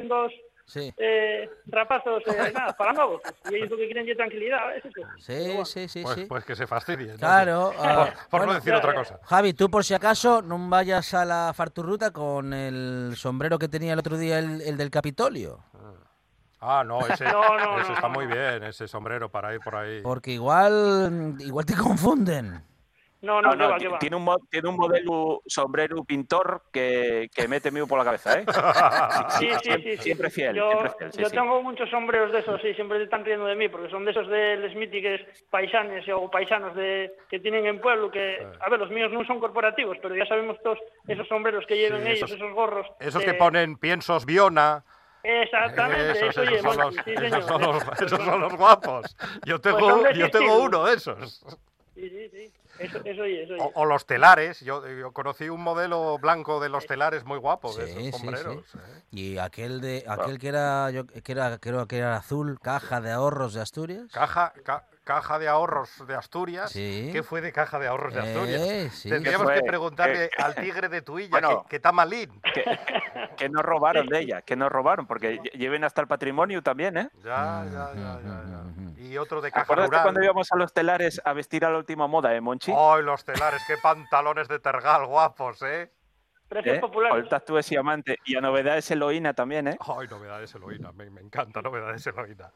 [0.03, 0.31] dos
[0.67, 3.33] Sí, eh, rapazos, eh, nada, falando a voces.
[3.51, 4.93] Y ellos lo que quieren es tranquilidad, es eso.
[4.95, 5.65] Pero sí, bueno.
[5.65, 6.25] sí, sí, Pues, sí.
[6.25, 7.11] pues que se fastidie.
[7.13, 7.17] ¿no?
[7.17, 7.71] Claro.
[7.77, 9.19] ah, Por, por bueno, no decir ya, otra cosa.
[9.23, 13.93] Javi, tú por si acaso no vayas a la farturruta con el sombrero que tenía
[13.93, 15.59] el otro día el, el del Capitolio.
[16.61, 19.59] Ah, no, ese, No, no, ese no, está no, muy bien, ese sombrero para ir
[19.59, 20.01] por ahí.
[20.01, 22.63] Porque igual, igual te confunden.
[23.25, 23.97] No, no, No, no, que va.
[23.97, 28.45] tiene, un, tiene un modelo sombrero pintor que, que mete mío por la cabeza, ¿eh?
[29.39, 29.97] Sí, sí, sí, sí.
[30.03, 31.35] Siempre fiel, Yo, siempre fiel, sí, yo sí.
[31.35, 34.27] tengo muchos sombreros de esos, sí, siempre están riendo de mí, porque son de esos
[34.27, 38.91] de los míticos paisanes o paisanos de, que tienen en pueblo, que, a ver, los
[38.91, 42.37] míos no son corporativos, pero ya sabemos todos esos sombreros que llevan Sí, ellos, esos-
[42.37, 42.87] esos gorros.
[42.99, 44.83] Esos eh, que ponen piensos Viona.
[45.23, 49.17] Exactamente, Esos, eso esos son los, sí, esos son los- esos son los guapos.
[49.43, 51.43] Yo tengo, Pues ese yo tengo uno de esos.
[51.95, 53.63] Sí, sí, sí, eso, eso oye, eso oye.
[53.63, 54.59] O, o los telares.
[54.61, 58.11] Yo, yo conocí un modelo blanco de los telares muy guapo, de Sí, esos sí,
[58.11, 58.65] sombreros.
[58.71, 58.77] sí.
[58.77, 59.03] ¿eh?
[59.11, 63.11] Y aquel de aquel que era yo que era creo que era azul, caja de
[63.11, 64.07] ahorros de Asturias.
[64.11, 66.71] Caja, ca- caja de ahorros de Asturias.
[66.71, 67.09] Sí.
[67.13, 68.93] ¿Qué fue de caja de ahorros de Eh, Asturias?
[68.93, 69.09] sí.
[69.09, 71.63] Tendríamos ¿Qué que preguntarle al tigre de Tuilla, Bueno.
[71.63, 72.41] que, que está malín.
[72.53, 72.63] Que,
[73.37, 76.97] que nos robaron de ella, que nos robaron, porque lle- lleven hasta el patrimonio también,
[76.97, 77.09] ¿eh?
[77.23, 79.01] Ya, ya, ya, ya, ya.
[79.03, 80.01] Y otro de caja ¿Acuerdas rural.
[80.03, 82.73] cuando íbamos a los telares a vestir a la última moda, eh, Monchi?
[82.75, 83.61] ¡Ay, los telares!
[83.67, 85.91] ¡Qué pantalones de tergal guapos, eh!
[86.47, 86.79] Precios ¿Eh?
[86.79, 87.27] populares.
[87.45, 88.17] Tú ese amante.
[88.25, 89.77] Y a novedades Eloína también, ¿eh?
[89.79, 90.91] ¡Ay, novedades Eloína!
[90.91, 92.51] Me, me encanta novedades Eloína.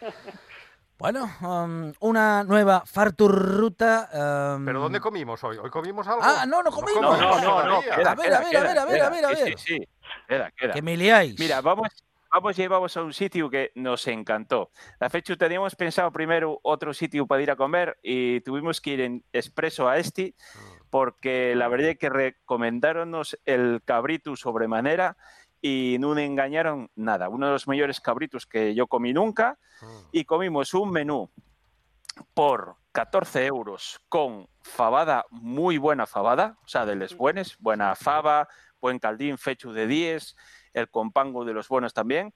[0.98, 4.54] Bueno, um, una nueva farturruta.
[4.56, 5.58] um, ¿Pero dónde comimos hoy?
[5.58, 6.20] ¿Hoy comimos algo?
[6.22, 7.02] Ah, no, no comimos.
[7.02, 7.82] No, no, no, no.
[7.82, 7.96] todavía.
[7.96, 9.06] Queda, A ver, queda, a ver, a ver, a ver, queda.
[9.06, 9.58] a ver, a Sí, ver.
[9.58, 9.88] Sí, sí,
[10.28, 10.72] queda, queda.
[10.72, 11.38] Que me liáis.
[11.38, 11.88] Mira, vamos,
[12.30, 14.70] vamos llevamos a un sitio que nos encantó.
[15.00, 19.00] La fecha teníamos pensado primero otro sitio para ir a comer y tuvimos que ir
[19.00, 20.34] en expreso a este
[20.90, 25.16] porque la verdad es que recomendaronnos el cabrito sobremanera
[25.66, 27.30] y no me engañaron nada.
[27.30, 29.58] Uno de los mejores cabritos que yo comí nunca
[30.12, 31.30] y comimos un menú
[32.34, 38.46] por 14 euros con fabada, muy buena fabada, o sea, de les buenas, buena fava,
[38.78, 40.36] buen caldín fechu de 10,
[40.74, 42.34] el compango de los buenos también.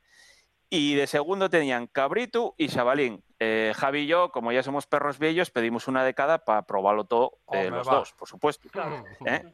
[0.71, 3.23] Y de segundo tenían cabrito y chavalín.
[3.41, 7.05] eh, Javi y yo, como ya somos perros viejos, pedimos una de cada para probarlo
[7.05, 7.97] todo eh, los va.
[7.97, 8.71] dos, por supuesto.
[9.27, 9.45] ¿eh?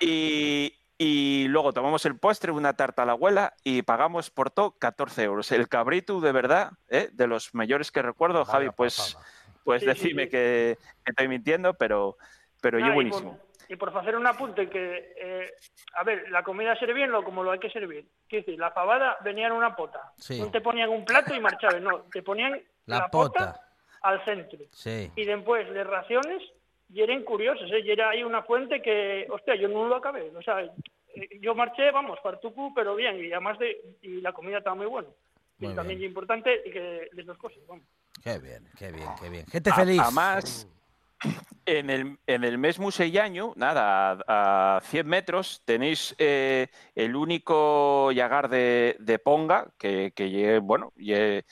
[0.00, 4.72] Y, y luego tomamos el postre, una tarta a la abuela y pagamos por todo
[4.78, 5.52] 14 euros.
[5.52, 7.08] El cabrito, de verdad, ¿eh?
[7.12, 9.16] de los mayores que recuerdo, Vaya Javi, pues,
[9.64, 10.30] pues Sí, decime sí.
[10.30, 12.16] Que, que estoy mintiendo, pero,
[12.62, 13.36] pero Nada, yo y buenísimo.
[13.36, 15.50] por- Y por hacer un apunte que, eh,
[15.96, 18.06] a ver, la comida servirlo como lo hay que servir.
[18.28, 20.12] Quiero decir, la fabada venía en una pota.
[20.16, 20.40] Sí.
[20.40, 22.02] No te ponían un plato y marchaban, no.
[22.12, 23.52] Te ponían La la, pota.
[23.54, 23.60] pota.
[24.02, 24.60] al centro.
[24.70, 25.10] Sí.
[25.16, 26.40] Y después de raciones,
[26.92, 27.80] y eran curiosos, ¿eh?
[27.84, 30.30] Y era ahí una fuente que, hostia, yo no lo acabé.
[30.36, 30.70] O sea, eh,
[31.40, 33.16] yo marché, vamos, fartucu, pero bien.
[33.24, 35.08] Y además de, y la comida estaba muy buena.
[35.58, 37.84] Muy y también es importante que de dos cosas, vamos.
[38.22, 39.46] Qué bien, qué bien, qué bien.
[39.46, 40.00] Gente A- feliz.
[40.00, 40.68] Además,
[41.66, 42.58] en el, en el
[43.56, 50.60] nada, a, a 100 metros, tenéis eh, el único llagar de, de Ponga, que, que
[50.60, 51.44] bueno, lle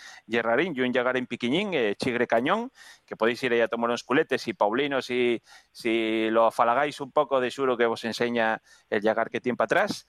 [0.42, 2.70] rarín, y un llagar en Piquiñín, eh, Chigre Cañón,
[3.04, 7.10] que podéis ir ahí a tomar unos culetes, y Paulino, si, si lo afalagáis un
[7.10, 10.06] poco, de seguro que os enseña el llagar que para atrás.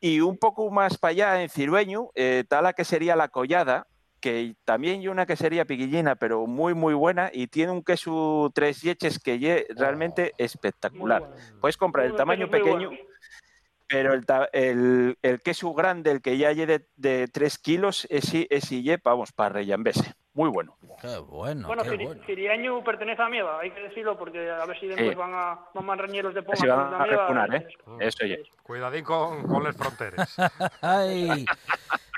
[0.00, 3.86] Y un poco más para allá, en Cirueño, eh, está la que sería la collada,
[4.22, 8.80] que también hay una quesería piquillina, pero muy, muy buena, y tiene un queso tres
[8.80, 11.20] yeches que es realmente espectacular.
[11.20, 11.60] Muy bueno.
[11.60, 12.90] Puedes comprar el tamaño pequeño,
[13.88, 18.46] pero el, el, el queso grande, el que ya hay de, de 3 kilos, ese,
[18.48, 20.14] ese ye, vamos, para rellambese.
[20.34, 20.78] Muy bueno.
[21.02, 22.22] Qué bueno, Bueno, qué bueno.
[22.24, 25.14] Ciriaño pertenece a Mieva, hay que decirlo, porque a ver si después Sí.
[25.14, 27.66] van a van manrañeros de Poma Así van a repunar, ¿eh?
[28.00, 28.42] es- Eso.
[28.62, 30.34] Cuidadín con, con las fronteras.
[30.80, 31.44] Ay.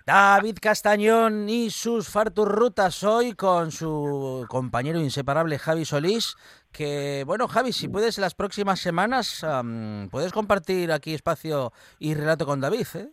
[0.07, 6.37] David Castañón y sus farturrutas hoy con su compañero inseparable Javi Solís.
[6.71, 12.45] Que, bueno, Javi, si puedes las próximas semanas, am, puedes compartir aquí espacio y relato
[12.45, 13.09] con David, ¿eh?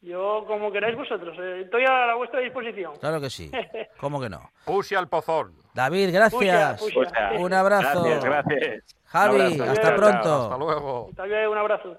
[0.00, 2.94] Yo, como queráis vosotros, eh, estoy a la vuestra disposición.
[2.98, 3.50] Claro que sí.
[4.00, 4.50] ¿Cómo que no?
[4.64, 5.54] Puse al pozón.
[5.74, 6.82] David, gracias.
[7.38, 8.04] Un abrazo.
[8.04, 8.96] Gracias, gracias.
[9.04, 9.64] Javi, abrazo.
[9.64, 10.42] hasta Chao, pronto.
[10.44, 11.06] Hasta luego.
[11.10, 11.98] Está bien, un abrazo.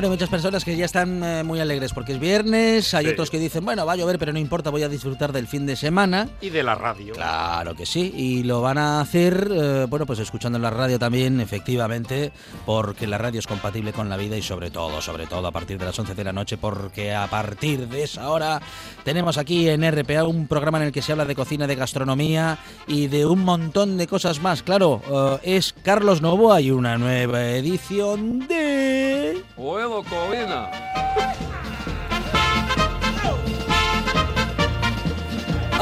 [0.00, 3.10] Bueno, hay muchas personas que ya están eh, muy alegres porque es viernes, hay Sí.
[3.10, 5.66] otros que dicen, bueno, va a llover, pero no importa, voy a disfrutar del fin
[5.66, 6.26] de semana.
[6.40, 7.12] Y de la radio.
[7.12, 11.38] Claro que sí, y lo van a hacer, eh, bueno, pues escuchando la radio también,
[11.38, 12.32] efectivamente,
[12.64, 15.76] porque la radio es compatible con la vida y sobre todo, sobre todo a partir
[15.76, 18.58] de las 11 de la noche, porque a partir de esa hora
[19.04, 22.56] tenemos aquí en RPA un programa en el que se habla de cocina, de gastronomía
[22.86, 24.62] y de un montón de cosas más.
[24.62, 25.02] Claro,
[25.44, 29.19] eh, es Carlos Novoa y una nueva edición de...
[29.56, 30.70] Bueno, Corina.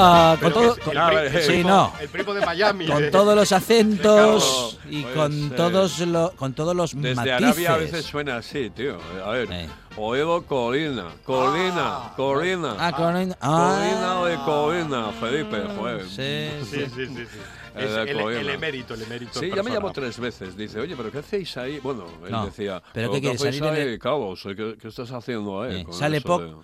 [0.01, 1.93] Ah, con todo, el sí, primo- no.
[2.01, 2.87] El primo de Miami.
[2.87, 3.11] con eh.
[3.11, 7.43] todos los acentos y Pues, con eh, todos los con todos los Desde matices.
[7.43, 8.99] Arabia a veces suena así, tío.
[9.25, 9.49] A ver.
[9.51, 9.69] Eh.
[10.01, 12.77] Oído Corina, Corina, Corina.
[12.79, 16.05] Ah, con Corina ah, de Corina, Felipe, joder.
[16.09, 17.27] Sí, Sí, sí, sí.
[17.27, 17.39] sí.
[17.75, 18.41] El Es de el, Coena.
[18.41, 19.39] el emérito, el emérito.
[19.39, 20.57] Sí, ya me llamó tres veces.
[20.57, 21.79] Dice, oye, ¿pero qué hacéis ahí?
[21.79, 24.43] Bueno, él No, decía, ¿pero qué quieres, salir ahí, el- cabos?
[24.43, 25.83] ¿Qué, qué estás haciendo ahí?
[25.83, 26.63] Eh, sale poco,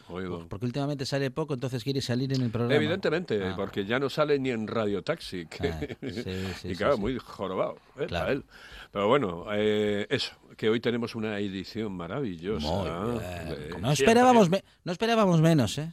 [0.48, 2.74] porque últimamente sale poco, entonces quiere salir en el programa.
[2.74, 3.52] Evidentemente, Ah.
[3.54, 5.46] porque ya no sale ni en Radio Taxi.
[5.46, 6.24] que- Ah, sí,
[6.62, 7.00] sí, y claro, sí.
[7.00, 8.24] muy jorobado eh, Claro.
[8.24, 8.44] para él.
[8.92, 12.66] Pero bueno, eh, eso, que hoy tenemos una edición maravillosa.
[12.66, 13.48] Muy bien.
[13.70, 15.92] de- No esperábamos, me- no esperábamos menos, ¿eh?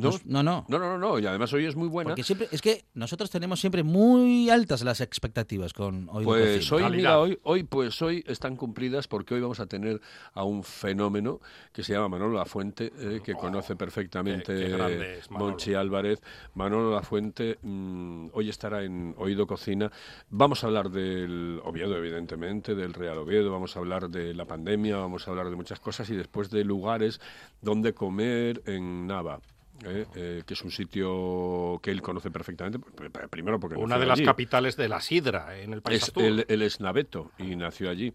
[0.00, 0.64] No, no, no.
[0.68, 2.10] no, no, no, no, y además hoy es muy buena.
[2.10, 6.76] Porque siempre, es que nosotros tenemos siempre muy altas las expectativas con Oído Pues Cocina.
[6.76, 6.96] hoy, Calidad.
[6.98, 10.00] mira, hoy, hoy, pues hoy están cumplidas porque hoy vamos a tener
[10.34, 11.40] a un fenómeno
[11.72, 15.50] que se llama Manolo Lafuente, eh, que conoce perfectamente Oh, qué- qué grande es Manolo.
[15.50, 16.20] Monchi Álvarez.
[16.54, 19.90] Manolo Lafuente mm, hoy estará en Oído Cocina.
[20.28, 24.96] Vamos a hablar del Oviedo, evidentemente, del Real Oviedo, vamos a hablar de la pandemia,
[24.96, 27.20] vamos a hablar de muchas cosas y después de lugares
[27.60, 29.40] donde comer en Nava.
[29.84, 33.98] Eh, eh, que es un sitio que él conoce perfectamente, pr- pr- primero porque Una
[33.98, 37.56] de las capitales de la sidra en el país Es, él, él es naveto y
[37.56, 38.12] nació allí.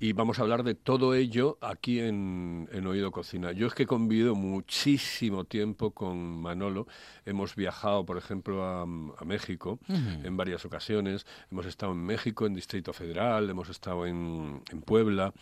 [0.00, 3.50] Y vamos a hablar de todo ello aquí en, en Oído Cocina.
[3.50, 6.86] Yo es que he convivido muchísimo tiempo con Manolo.
[7.26, 11.26] Hemos viajado, por ejemplo, a, a México en varias ocasiones.
[11.50, 15.34] Hemos estado en México, en Distrito Federal, hemos estado en, en Puebla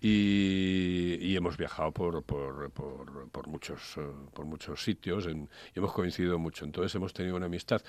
[0.00, 5.78] y, y hemos viajado por, por, por- por muchos, eh, por muchos sitios en- y
[5.80, 6.64] hemos coincidido mucho.
[6.64, 7.82] Entonces hemos tenido una amistad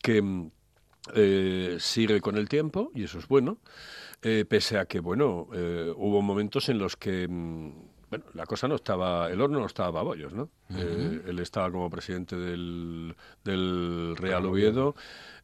[0.00, 0.48] que...
[1.14, 3.58] eh, sigue con el tiempo y eso es bueno,
[4.22, 7.72] eh, pese a que, bueno, eh, hubo momentos en los que, mm,
[8.10, 10.50] bueno, la cosa no estaba, el horno no estaba a bollos, ¿no?
[10.70, 13.14] Él estaba como presidente del,
[13.44, 14.94] del Real Oviedo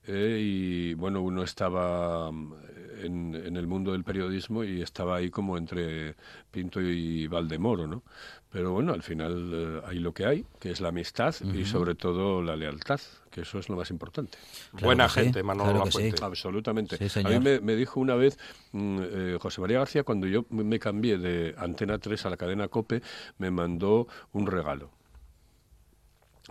[0.07, 2.55] y, bueno, uno estaba mm,
[3.03, 6.15] en, en el mundo del periodismo y estaba ahí como entre
[6.51, 8.03] Pinto y Valdemoro, ¿no?
[8.51, 11.95] Pero bueno, al final eh, hay lo que hay, que es la amistad y sobre
[11.95, 13.01] todo la lealtad,
[13.31, 14.37] que eso es lo más importante.
[14.73, 16.13] Claro Buena que sí, gente, Manolo claro sí.
[16.21, 17.09] Absolutamente.
[17.09, 18.39] Sí, a mí me, me dijo una vez
[18.73, 22.37] mm, eh, José María García, cuando yo me me cambié de Antena 3 a la
[22.37, 23.03] cadena COPE,
[23.39, 24.91] me mandó un regalo.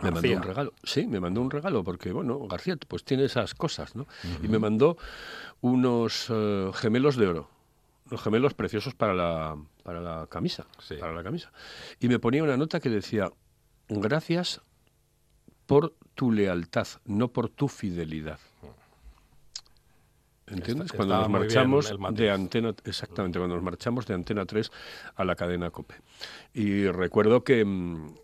[0.00, 0.72] Me mandó un regalo.
[0.82, 4.06] Sí, me mandó un regalo porque, bueno, García pues tiene esas cosas, ¿no?
[4.42, 4.96] Y me mandó
[5.60, 7.48] unos eh, gemelos de oro.
[8.06, 10.66] Unos gemelos preciosos para la, para la camisa.
[10.80, 10.96] Sí.
[10.96, 11.52] Para la camisa.
[12.00, 13.30] Y me ponía una nota que decía,
[13.88, 14.60] gracias
[15.66, 18.38] por tu lealtad, no por tu fidelidad.
[20.46, 20.86] ¿Entiendes?
[20.86, 24.70] Está- cuando nos marchamos de antena, exactamente, cuando nos marchamos de antena 3
[25.14, 25.94] a la cadena COPE.
[26.54, 28.14] Y recuerdo que, mm,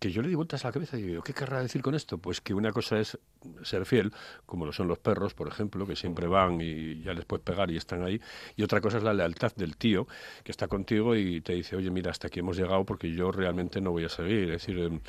[0.00, 2.18] que yo le di vueltas a la cabeza y digo, ¿qué querrá decir con esto?
[2.18, 3.18] Pues que una cosa es
[3.62, 4.12] ser fiel,
[4.46, 7.70] como lo son los perros, por ejemplo, que siempre van y ya les puedes pegar
[7.70, 8.20] y están ahí.
[8.56, 10.08] Y otra cosa es la lealtad del tío,
[10.42, 13.80] que está contigo y te dice, oye, mira, hasta aquí hemos llegado porque yo realmente
[13.80, 14.50] no voy a seguir.
[14.50, 15.00] Es decir, em,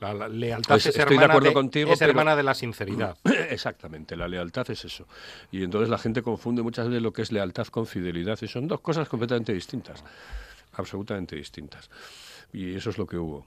[0.00, 2.42] La, la lealtad Pues es, estoy de hermana acuerdo de, contigo, es pero- hermana de
[2.42, 3.16] la sinceridad.
[3.50, 5.06] Exactamente, la lealtad es eso.
[5.52, 8.66] Y entonces la gente confunde muchas veces lo que es lealtad con fidelidad y son
[8.66, 10.02] dos cosas completamente distintas,
[10.72, 11.88] absolutamente distintas.
[12.52, 13.46] Y eso es lo que hubo.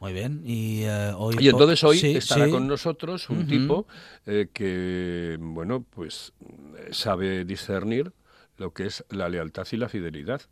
[0.00, 0.42] Muy bien.
[0.44, 2.50] Y, eh, hoy Y entonces hoy Sí, estará sí.
[2.50, 3.86] con nosotros un tipo
[4.26, 6.32] eh, que, bueno, pues
[6.76, 8.12] eh, sabe discernir
[8.58, 10.42] lo que es la lealtad y la fidelidad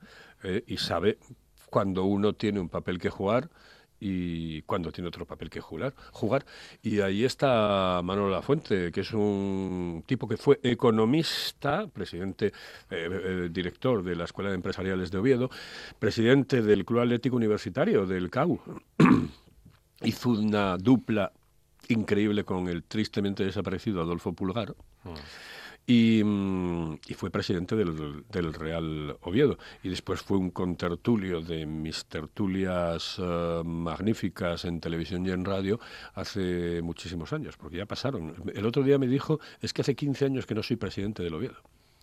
[0.45, 1.19] eh, y sabe
[1.69, 3.51] cuando uno tiene un papel que jugar
[4.01, 6.47] y cuando tiene otro papel que jugar, jugar.
[6.83, 12.53] Y ahí está Manolo Lafuente, que es un tipo que fue economista, presidente, eh,
[12.91, 15.51] eh, director de la Escuela de Empresariales de Oviedo,
[15.99, 18.61] presidente del Club Atlético Universitario del CAU.
[20.03, 21.31] Hizo una dupla
[21.89, 24.75] increíble con el tristemente desaparecido Adolfo Pulgar.
[25.05, 25.11] Mm,
[25.87, 26.23] y
[27.15, 29.59] fue presidente del, del Real Oviedo.
[29.83, 35.81] Y después fue un contertulio de mis tertulias eh, magníficas en televisión y en radio
[36.15, 38.35] hace muchísimos años, porque ya pasaron.
[38.55, 41.35] El otro día me dijo, es que hace 15 años que no soy presidente del
[41.35, 41.57] Oviedo.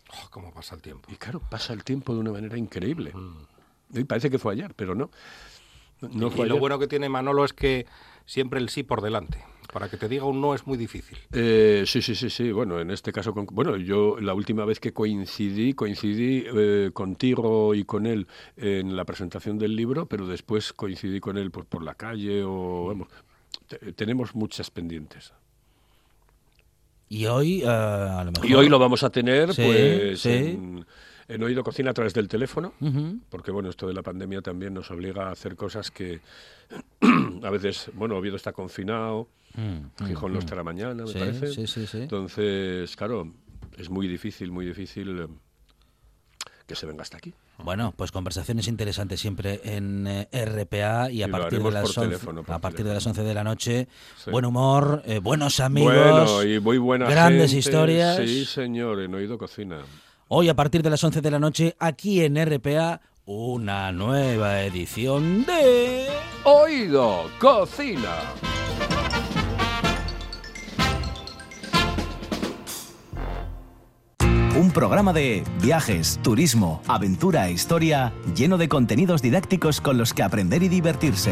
[0.09, 1.09] Oh, ¿Cómo pasa el tiempo?
[1.11, 3.13] Y claro, pasa el tiempo de una manera increíble.
[3.13, 3.99] Mm.
[3.99, 5.09] Y parece que fue ayer, pero no.
[6.01, 7.85] No y fue lo bueno que tiene Manolo es que
[8.25, 9.43] siempre el sí por delante.
[9.73, 11.17] Para que te diga un no es muy difícil.
[11.31, 12.51] Eh, sí, sí, sí, sí.
[12.51, 17.75] Bueno, en este caso, con- bueno, yo la última vez que coincidí, coincidí eh, contigo
[17.75, 21.83] y con él en la presentación del libro, pero después coincidí con él pues, por
[21.83, 23.07] la calle o, vamos,
[23.67, 25.33] te- tenemos muchas pendientes.
[27.09, 28.49] Y hoy, eh, a lo mejor.
[28.49, 30.29] Y hoy lo vamos a tener, Sí, pues, sí.
[30.29, 30.85] en,
[31.29, 32.73] en Oído Cocina a través del teléfono,
[33.29, 36.21] porque, bueno, esto de la pandemia también nos obliga a hacer cosas que
[37.43, 40.33] a veces, bueno, Oviedo está confinado, Mm, mm, Gijón mm.
[40.35, 41.47] lo estará mañana, me Sí, parece.
[41.47, 41.97] sí, sí, sí.
[42.01, 43.33] Entonces, claro,
[43.77, 45.27] es muy difícil, muy difícil eh,
[46.67, 47.33] que se venga hasta aquí.
[47.63, 52.01] Bueno, pues conversaciones interesantes siempre en eh, RPA y a partir de las por 11,
[52.01, 53.87] teléfono, por a partir de las 11 de la noche,
[54.23, 54.29] Sí.
[54.29, 57.59] buen humor, eh, buenos amigos, bueno, y muy buena grandes gente.
[57.67, 58.17] historias.
[58.17, 59.79] Sí, señor, en Oído Cocina.
[60.29, 65.45] Hoy a partir de las 11 de la noche aquí en RPA una nueva edición
[65.45, 66.05] de
[66.43, 68.33] Oído Cocina.
[74.59, 80.23] Un programa de viajes, turismo, aventura e historia lleno de contenidos didácticos con los que
[80.23, 81.31] aprender y divertirse.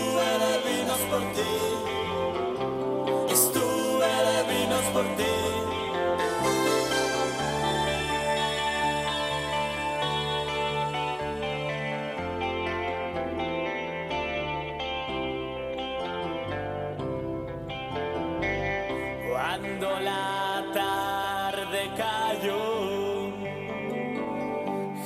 [19.61, 23.29] Cuando la tarde cayó,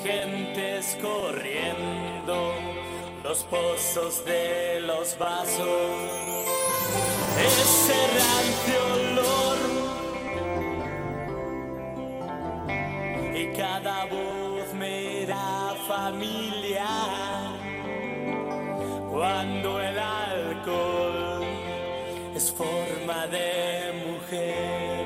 [0.01, 2.53] gentes corriendo,
[3.21, 6.45] los pozos de los vasos,
[7.37, 9.57] ese rancio olor.
[13.35, 17.51] Y cada voz me era familiar
[19.11, 21.43] cuando el alcohol
[22.35, 23.44] es forma de
[24.35, 25.05] mujer.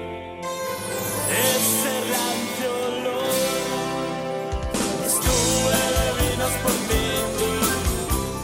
[1.30, 3.24] Ese rancio olor,
[5.06, 7.06] estuve de vinos por ti.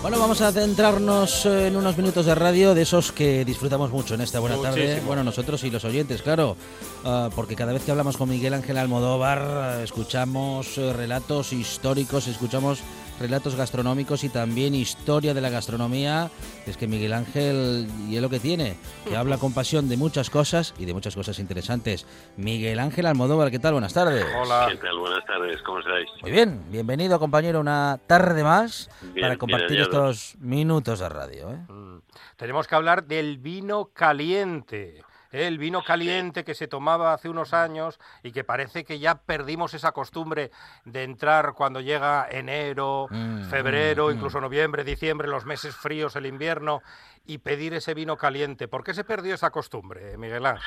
[0.02, 4.14] Bueno, vamos a centrarnos eh, en unos minutos de radio de esos que disfrutamos mucho
[4.14, 5.02] en esta buena tarde.
[5.06, 6.56] Bueno, nosotros y los oyentes, claro,
[7.04, 12.28] ah, porque cada vez que hablamos con Miguel Ángel Almodóvar, eh, escuchamos eh, relatos históricos,
[12.28, 12.82] escuchamos
[13.20, 16.30] relatos gastronómicos y también historia de la gastronomía.
[16.66, 18.76] Es que Miguel Ángel, y es lo que tiene,
[19.08, 22.06] que habla con pasión de muchas cosas y de muchas cosas interesantes.
[22.38, 23.74] Miguel Ángel Almodóvar, ¿qué tal?
[23.74, 24.26] Buenas tardes.
[24.42, 24.68] Hola.
[24.72, 24.98] ¿Qué tal?
[25.00, 26.10] Buenas tardes, ¿cómo estáis?
[26.22, 31.52] Muy bien, bienvenido compañero una tarde más Bien, para compartir estos minutos de radio.
[31.52, 31.58] ¿eh?
[31.70, 32.00] Mm.
[32.36, 35.05] Tenemos que hablar del vino caliente.
[35.36, 39.74] El vino caliente que se tomaba hace unos años y que parece que ya perdimos
[39.74, 40.50] esa costumbre
[40.86, 44.16] de entrar cuando llega enero, Mm, febrero, mm, mm.
[44.16, 46.82] incluso noviembre, diciembre, los meses fríos, el invierno,
[47.26, 48.68] y pedir ese vino caliente.
[48.68, 50.64] ¿Por qué se perdió esa costumbre, Miguel Ángel?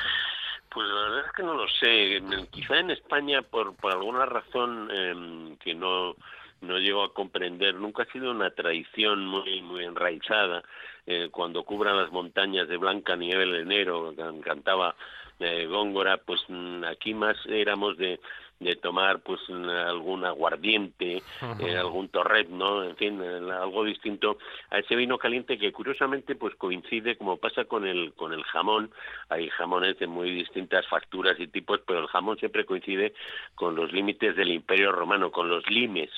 [0.69, 2.21] Pues la verdad es que no lo sé.
[2.51, 6.15] Quizá en España, por, por alguna razón em, que no,
[6.61, 10.63] no llego a comprender, nunca ha sido una tradición muy, muy enraizada.
[11.11, 14.95] Eh, cuando cubran las montañas de Blanca Nieve en enero, can- cantaba
[15.39, 18.19] eh, Góngora, pues mm, aquí más éramos de
[18.59, 21.23] de tomar pues mm, algún aguardiente,
[21.59, 22.83] eh, algún torret, ¿no?
[22.83, 24.37] En fin, algo distinto
[24.69, 28.91] a ese vino caliente que curiosamente pues coincide como pasa con el con el jamón,
[29.29, 33.13] hay jamones de muy distintas facturas y tipos, pero el jamón siempre coincide
[33.55, 36.09] con los límites del Imperio Romano, con los limes,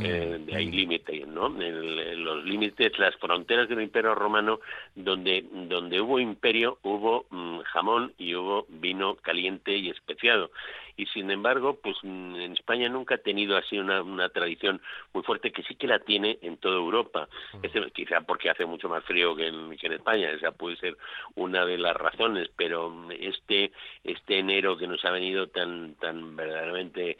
[0.00, 1.46] eh, de ahí límite, ¿no?
[1.60, 4.60] El- los límites, las fronteras del Imperio Romano,
[4.94, 10.50] donde donde hubo imperio, hubo mm, jamón y hubo vino caliente y especiado
[10.98, 14.82] y sin embargo, pues mm, en España nunca ha tenido así una, una tradición
[15.14, 17.28] muy fuerte que sí que la tiene en toda Europa.
[17.62, 20.96] Ese- quizá porque hace mucho más frío que en, que en España, esa puede ser
[21.36, 23.72] una de las razones, pero mm, este
[24.04, 27.16] este enero que nos ha venido tan tan verdaderamente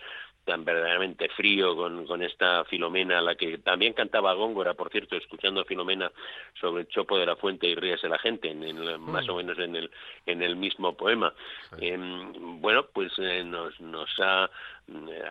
[0.48, 5.60] tan verdaderamente frío con, con esta Filomena, la que también cantaba Góngora, por cierto, escuchando
[5.60, 6.10] a Filomena
[6.58, 9.58] sobre el chopo de la fuente y ríase la gente, en el- más o menos
[9.58, 9.90] en el,
[10.24, 11.34] en el mismo poema.
[11.80, 14.77] Em, bueno, pues eh, nos, nos ha, mm,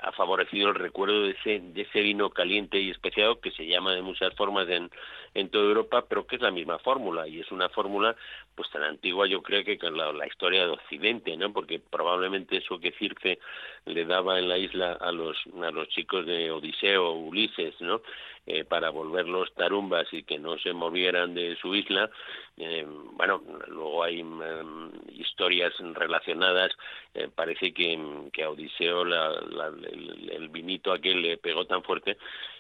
[0.04, 3.94] ha favorecido el recuerdo de ese, de ese vino caliente y especiado que se llama
[3.94, 4.90] de muchas formas en,
[5.34, 8.16] en toda Europa, pero que es la misma fórmula y es una fórmula
[8.56, 11.52] pues tan antigua yo creo que con la, la historia de Occidente, ¿no?
[11.54, 13.40] Porque probablemente eso que Circe
[13.86, 18.02] le daba en la isla a los a los chicos de Odiseo, Ulises, ¿no?
[18.50, 22.10] Eh, para volverlos tarumbas y que no se movieran de su isla.
[22.56, 26.72] Eh, bueno, luego hay mm, historias relacionadas.
[27.14, 28.00] Eh, parece que,
[28.32, 32.16] que a Odiseo el, el vinito aquel le pegó tan fuerte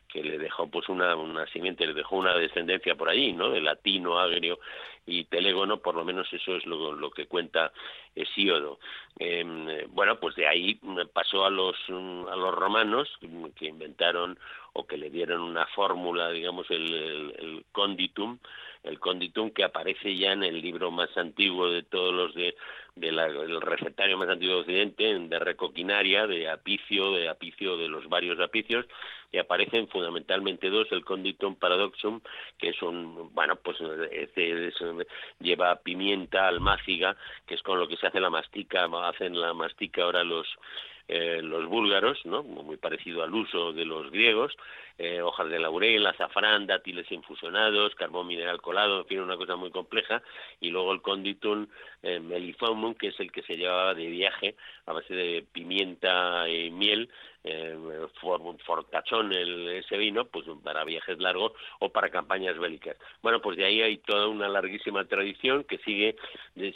[0.08, 3.50] que le dejó pues una, una simiente, le dejó una descendencia por allí, ¿no?
[3.50, 4.60] De latino, agrio
[5.06, 7.72] y telégono, por lo menos eso es lo, lo que cuenta
[8.16, 8.80] Hesíodo.
[9.20, 10.80] Eh, bueno, pues de ahí
[11.14, 13.10] pasó a los, a los romanos
[13.56, 14.38] que inventaron
[14.74, 18.38] o que le dieron una fórmula, digamos, el, el, el conditum,
[18.84, 22.56] el conditum que aparece ya en el libro más antiguo de todos los de,
[23.00, 28.40] del recetario más antiguo de Occidente, de recoquinaria, de apicio, de apicio, de los varios
[28.40, 28.86] apicios,
[29.32, 32.22] y aparecen fundamentalmente dos, el conditum paradoxum,
[32.58, 33.78] que es un, bueno, pues
[34.12, 34.72] este
[35.40, 40.04] lleva pimienta, almáciga, que es con lo que se hace la mastica, hacen la mastica
[40.04, 40.48] ahora los
[41.10, 42.44] eh, los búlgaros, ¿no?
[42.44, 44.52] muy parecido al uso de los griegos,
[44.98, 49.70] eh, hojas de laurel, azafrán, dátiles infusionados, carbón mineral colado, en fin, una cosa muy
[49.70, 50.22] compleja,
[50.60, 51.68] y luego el conditum
[52.02, 52.22] eh,
[53.00, 57.10] que es el que se llevaba de viaje a base de pimienta y miel,
[57.44, 57.78] eh,
[58.66, 62.98] fortachón el, ese vino, pues para viajes largos o para campañas bélicas.
[63.22, 66.16] Bueno, pues de ahí hay toda una larguísima tradición que sigue,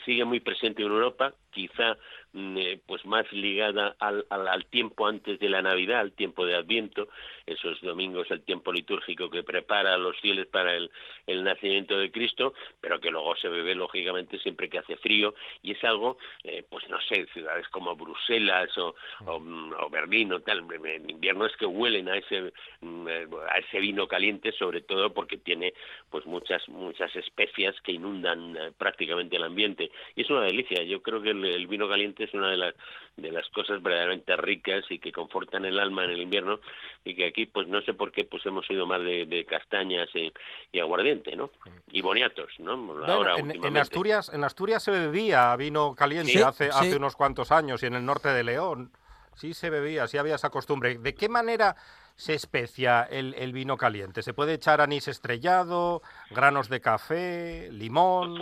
[0.06, 1.98] sigue muy presente en Europa, quizá
[2.34, 6.56] mm, eh, pues más ligada al, al, tiempo antes de la Navidad, al tiempo de
[6.56, 7.10] Adviento,
[7.46, 10.92] esos domingos, el tiempo litúrgico que prepara a los fieles para el,
[11.28, 15.72] el nacimiento de Cristo, pero que luego se bebe lógicamente siempre que hace frío y
[15.72, 18.94] es algo, eh, pues no sé, ciudades como Bruselas o,
[19.40, 23.80] mm, Berlín o tal, en invierno es que huelen a ese mm, eh, a ese
[23.80, 25.74] vino caliente sobre todo porque tiene
[26.10, 29.92] pues muchas muchas especias que inundan eh, prácticamente el ambiente.
[30.16, 32.76] Y es una delicia yo creo que el, vino caliente es una de las
[33.18, 36.60] de las cosas verdaderamente ricas y que confortan el alma en el invierno
[37.04, 40.80] y que aquí pues no sé por qué pues hemos ido más de, castañas y,
[40.80, 41.52] aguardiente no
[41.92, 47.16] y boniatos no ahora en, Asturias en Asturias se bebía vino caliente hace hace unos
[47.16, 48.92] cuantos años y en el norte de León
[49.36, 50.98] Sí se bebía, sí había esa costumbre.
[50.98, 51.76] ¿De qué manera
[52.16, 54.22] se especia el, vino caliente?
[54.22, 58.38] ¿Se puede echar anís estrellado, granos de café, limón?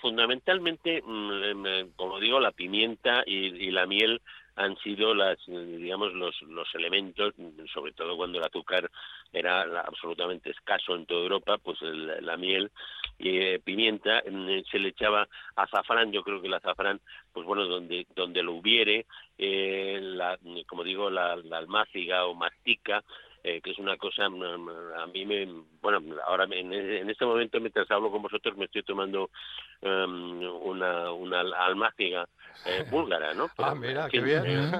[0.00, 4.22] fundamentalmente, mm, em, como digo, la pimienta y la miel
[4.56, 7.34] han sido las digamos los los elementos
[7.72, 8.90] sobre todo cuando el azúcar
[9.32, 12.70] era absolutamente escaso en toda Europa pues la miel
[13.18, 15.26] y eh, pimienta mm, se le echaba
[15.56, 17.00] azafrán yo creo que el azafrán
[17.32, 19.06] pues bueno donde donde lo hubiere
[19.38, 23.02] eh, la, como digo la, la almáciga o mastica
[23.44, 25.48] eh, que es una cosa, mm, mm, a mí me,
[25.80, 29.30] bueno, ahora en, en, este momento mientras hablo con vosotros me estoy tomando
[29.80, 32.28] um, una, una almáciga
[32.66, 33.50] eh, búlgara, ¿no?
[33.58, 34.70] ah, mira, qué bien.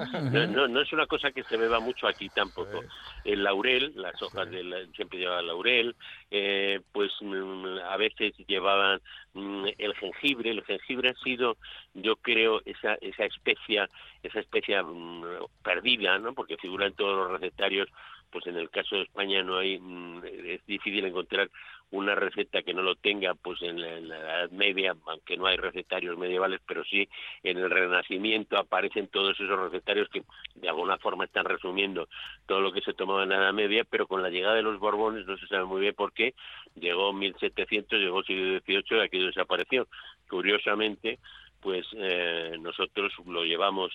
[0.53, 2.81] No, no, es una cosa que se beba mucho aquí tampoco.
[3.25, 5.93] El laurel, las hojas del siempre llevaba laurel,
[6.31, 9.01] eh, pues mm, a veces llevaban
[9.35, 10.51] el jengibre.
[10.51, 11.57] El jengibre ha sido,
[11.93, 13.89] yo creo, esa, esa especia,
[14.21, 14.85] esa especia
[15.63, 16.33] perdida, ¿no?
[16.33, 17.89] Porque figura en todos los recetarios
[18.33, 21.49] pues en el caso de España no hay, mm, es difícil encontrar
[21.91, 26.17] una receta que no lo tenga, pues en la, Edad Media, aunque no hay recetarios
[26.17, 27.07] medievales, pero sí
[27.43, 30.23] en el Renacimiento aparecen todos esos recetarios que
[30.55, 32.09] de alguna forma están resumiendo
[32.47, 34.79] todo lo que se tomaba en la Edad Media, pero con la llegada de los
[34.79, 36.33] Borbones no se sabe muy bien por qué,
[36.73, 39.87] llegó 1700, llegó el siglo XVIII y aquello desapareció.
[40.27, 41.19] Curiosamente,
[41.61, 43.91] pues eh, nosotros lo llevamos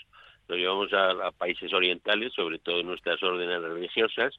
[0.49, 4.34] lo llevamos a, países orientales, sobre todo nuestras órdenes religiosas,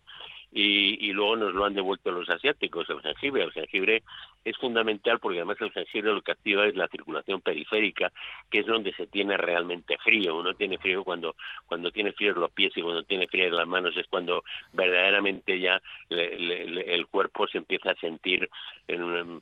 [0.52, 3.44] y, y, luego nos lo han devuelto los asiáticos, el jengibre.
[3.44, 4.04] El jengibre
[4.44, 8.12] es fundamental porque además el jengibre lo que activa es la circulación periférica,
[8.50, 10.38] que es donde se tiene realmente frío.
[10.38, 11.36] Uno tiene frío cuando,
[11.68, 14.44] cuando tiene frío los pies y cuando tiene frío en las manos es cuando
[14.74, 18.50] verdaderamente ya el cuerpo se empieza a sentir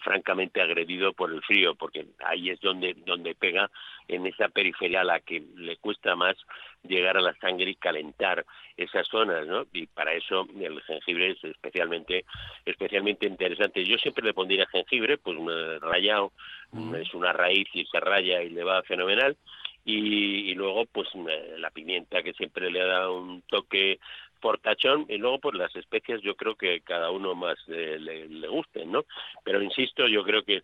[0.01, 3.69] francamente agredido por el frío, porque ahí es donde, donde pega
[4.07, 6.35] en esa periferia a la que le cuesta más
[6.83, 9.65] llegar a la sangre y calentar esas zonas, ¿no?
[9.73, 12.25] Y para eso el jengibre es especialmente
[12.65, 13.83] especialmente interesante.
[13.83, 15.37] Yo siempre le pondría jengibre, pues
[15.81, 16.31] rayado,
[16.95, 19.37] es una raíz y se raya y le va fenomenal.
[19.85, 21.07] Y, luego pues
[21.57, 23.99] la pimienta que siempre le ha dado un toque
[24.41, 28.91] portachón y luego pues las especias yo creo que cada uno más le, le, gusten,
[28.91, 29.05] ¿no?
[29.43, 30.63] Pero insisto, yo creo que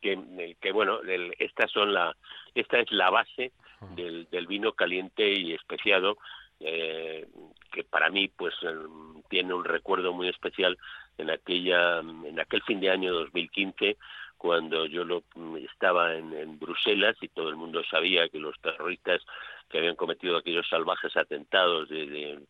[0.00, 0.98] que, que bueno,
[1.38, 2.14] estas son la,
[2.54, 3.52] esta es la base
[3.94, 6.18] del, del vino caliente y especiado
[6.60, 7.26] eh,
[7.72, 10.78] que para mí pues em, tiene un recuerdo muy especial
[11.18, 13.96] en aquella en aquel fin de año 2015
[14.38, 15.24] cuando yo lo,
[15.70, 19.22] estaba en, Bruselas y todo el mundo sabía que los terroristas
[19.68, 22.40] que habían cometido aquellos salvajes atentados de,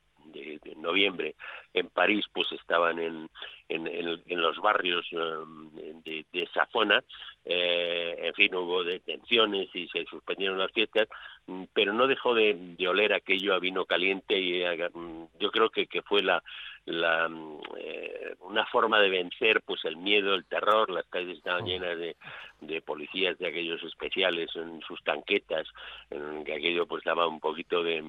[0.77, 1.37] noviembre
[1.75, 3.29] en París pues estaban en,
[3.69, 5.71] en, en, los barrios um,
[6.05, 7.03] de, de, esa zona.
[7.45, 11.09] Eh, en fin hubo detenciones y se suspendieron las fiestas
[11.47, 15.69] mm, pero no dejó de, de oler aquello a vino caliente y mm, yo creo
[15.69, 16.43] que, que fue la
[16.87, 21.65] la mm, eh, una forma de vencer pues el miedo, el terror, las calles estaban
[21.65, 22.17] llenas de,
[22.61, 25.67] de policías de aquellos especiales en sus tanquetas,
[26.11, 28.03] en que aquello pues daba un poquito de,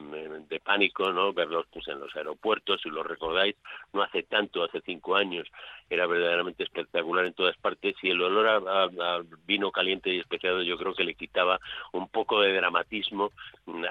[0.49, 1.33] de pánico, ¿no?
[1.33, 3.54] Verlos pues en los aeropuertos, si lo recordáis,
[3.93, 5.47] no hace tanto, hace cinco años,
[5.89, 10.61] era verdaderamente espectacular en todas partes y el olor a, a vino caliente y especiado
[10.61, 11.59] yo creo que le quitaba
[11.93, 13.31] un poco de dramatismo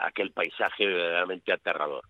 [0.01, 2.05] a aquel paisaje verdaderamente aterrador.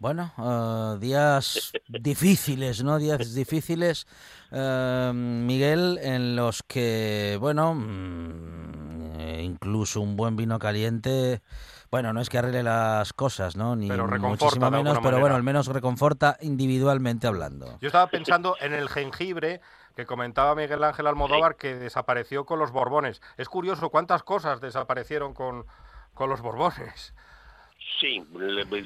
[0.00, 2.98] Bueno, uh, días difíciles, ¿no?
[2.98, 4.06] Días difíciles,
[4.50, 7.74] uh, Miguel, en los que, bueno,
[9.38, 11.42] mm, incluso un buen vino caliente,
[11.90, 13.74] bueno, no es que arregle las cosas, ¿no?
[13.74, 15.20] Ni pero muchísimo menos, pero manera.
[15.20, 17.78] bueno, al menos reconforta individualmente hablando.
[17.80, 19.60] Yo estaba pensando en el jengibre
[19.96, 23.20] que comentaba Miguel Ángel Almodóvar que desapareció con los Borbones.
[23.36, 25.66] Es curioso cuántas cosas desaparecieron con,
[26.14, 27.12] con los Borbones.
[27.98, 28.22] Sí,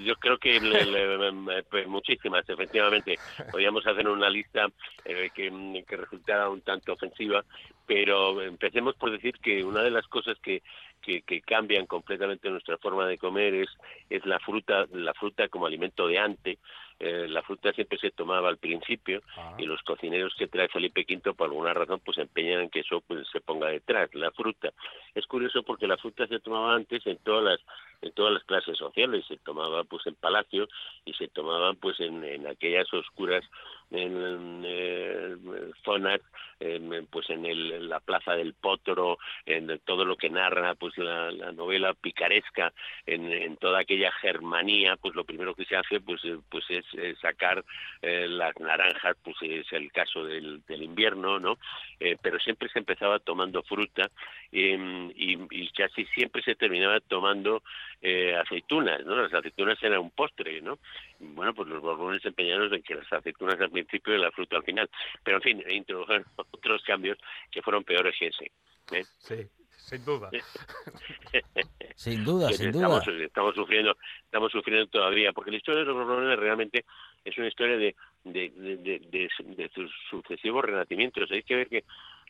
[0.04, 3.18] yo creo que le, le, pues muchísimas, efectivamente.
[3.50, 4.66] Podríamos hacer una lista
[5.04, 7.44] eh, que, que, resultara un tanto ofensiva,
[7.86, 10.62] pero empecemos por decir que una de las cosas que,
[11.02, 13.68] que, que, cambian completamente nuestra forma de comer es,
[14.08, 16.58] es la fruta, la fruta como alimento de ante.
[17.00, 19.56] Eh, la fruta siempre se tomaba al principio ah.
[19.58, 23.00] y los cocineros que trae Felipe V por alguna razón pues empeñan en que eso
[23.00, 24.72] pues, se ponga detrás, la fruta.
[25.14, 27.60] Es curioso porque la fruta se tomaba antes en todas las
[28.04, 30.68] en todas las clases sociales, se tomaba pues en palacio
[31.04, 33.44] y se tomaba pues en, aquellas oscuras
[33.90, 35.36] en, eh,
[35.84, 36.20] zonas
[36.60, 41.30] eh, pues en, el, la plaza del Potro, en todo lo que narra pues la,
[41.32, 42.72] la novela picaresca,
[43.06, 46.84] en, toda aquella germanía, pues lo primero que se hace pues pues es,
[47.20, 47.64] sacar
[48.02, 51.58] eh, las naranjas, pues es el caso del, del invierno, ¿no?
[52.00, 54.10] Eh, pero siempre se empezaba tomando fruta
[54.52, 57.62] eh, y, y, casi siempre se terminaba tomando
[58.06, 59.16] eh, aceitunas, ¿no?
[59.16, 60.78] Las aceitunas eran un postre, ¿no?
[61.18, 64.58] Bueno, pues los borbones se empeñaron en que las aceitunas al principio y la fruta
[64.58, 64.90] al final.
[65.22, 67.16] Pero en fin, introdujeron otros cambios
[67.50, 68.50] que fueron peores que ese.
[68.92, 69.04] ¿eh?
[69.16, 69.36] Sí,
[69.70, 70.28] sin duda.
[71.96, 73.24] sin duda, sin estamos, duda.
[73.24, 76.84] Estamos sufriendo, estamos sufriendo todavía, porque la historia de los borbones realmente
[77.24, 81.30] es una historia de, de, de, de, de, de sus sucesivos renacimientos.
[81.30, 81.84] Hay que ver que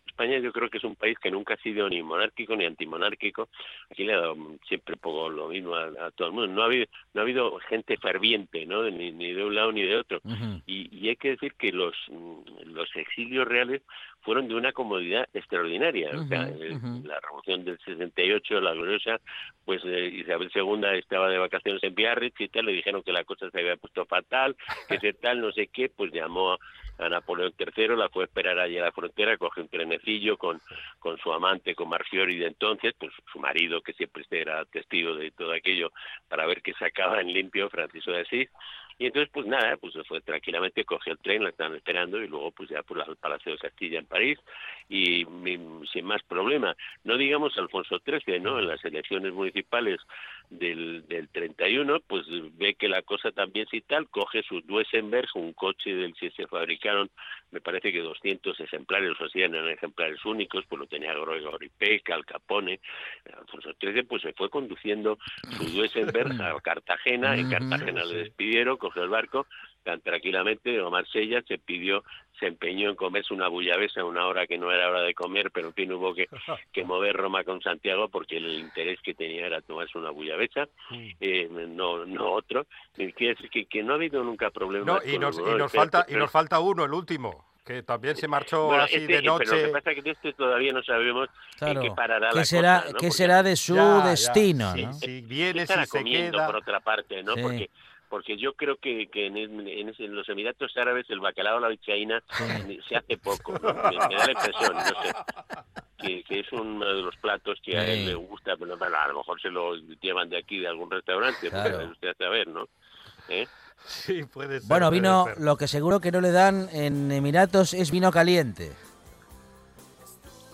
[0.06, 3.48] España yo creo que es un país que nunca ha sido ni monárquico ni antimonárquico.
[3.90, 4.36] Aquí le ha dado
[4.68, 6.52] siempre poco lo mismo a, a todo el mundo.
[6.52, 8.88] No ha habido, no ha habido gente ferviente, ¿no?
[8.90, 10.20] Ni, ni de un lado ni de otro.
[10.24, 10.62] Uh -huh.
[10.66, 11.94] y, y, hay que decir que los,
[12.64, 13.82] los exilios reales
[14.20, 16.10] fueron de una comodidad extraordinaria.
[16.10, 17.04] Uh -huh, o sea, uh -huh.
[17.06, 19.20] la revolución del 68, la gloriosa,
[19.64, 23.24] pues eh, Isabel II estaba de vacaciones en Biarritz y tal, le dijeron que la
[23.24, 24.56] cosa se había puesto fatal,
[24.88, 26.58] que tal, no sé qué, pues llamó
[26.98, 30.60] a Napoleón III, la fue a esperar allí a la frontera, coge un trenecillo con,
[30.98, 35.30] con su amante, con Marfiori de entonces, pues su marido, que siempre era testigo de
[35.32, 35.92] todo aquello,
[36.28, 38.48] para ver que sacaba en limpio Francisco de Asís,
[38.98, 42.52] y entonces, pues nada, pues fue tranquilamente, cogió el tren, la estaban esperando y luego
[42.52, 44.38] pues ya por al Palacio de Castilla en París
[44.88, 46.76] y, y, sin más problema.
[47.02, 48.58] No digamos Alfonso XIII, ¿no?
[48.58, 50.00] En las elecciones municipales
[50.50, 52.24] del, del 31, pues
[52.56, 56.46] ve que la cosa también sí tal, coge su Duesenberg, un coche del que se
[56.46, 57.10] fabricaron,
[57.50, 62.10] me parece que 200 ejemplares, o sea, eran ejemplares únicos, pues lo tenía Gregory Peck,
[62.10, 62.80] Al Capone.
[63.36, 65.18] Alfonso XIII pues se fue conduciendo
[65.56, 69.46] su Duesenberg a Cartagena, en Cartagena le despidieron, cogió el barco
[69.84, 72.02] tan tranquilamente o Marsella se pidió
[72.40, 75.50] se empeñó en comerse una bullabesa a una hora que no era hora de comer
[75.52, 76.26] pero en fin hubo que,
[76.72, 80.68] que mover Roma con Santiago porque el interés que tenía era tomarse una bullabesa
[81.20, 85.18] eh, no no otro quiere decir que, que no ha habido nunca problemas no, y,
[85.18, 88.82] nos, y nos falta y nos falta uno el último que también se marchó bueno,
[88.82, 89.46] así este, de noche.
[89.48, 91.80] Pero lo que pasa es que de este todavía no sabemos claro.
[91.80, 92.98] en qué parará ¿Qué la será, cosa, ¿no?
[92.98, 94.76] ¿qué Porque será de su ya, destino?
[94.76, 94.86] ya.
[94.86, 94.92] ¿no?
[94.92, 96.46] Si, si viene, estará si se comiendo queda...
[96.46, 97.34] por otra parte, ¿no?
[97.34, 97.42] Sí.
[97.42, 97.70] Porque
[98.08, 101.68] porque yo creo que, que en, en, en, los Emiratos Árabes el bacalao a la
[101.68, 102.80] bichaína sí.
[102.88, 103.74] se hace poco, ¿no?
[103.74, 105.14] me, me, da la impresión, no sé,
[105.98, 107.76] que, que, es uno de los platos que sí.
[107.76, 110.68] a él le gusta, pero bueno, a lo mejor se lo llevan de aquí, de
[110.68, 111.70] algún restaurante, claro.
[111.70, 112.68] porque usted a saber, ¿no?
[113.28, 113.46] ¿Eh?
[113.84, 114.68] Sí, puede ser.
[114.68, 115.40] Bueno, vino, ser.
[115.40, 118.72] lo que seguro que no le dan en Emiratos es vino caliente.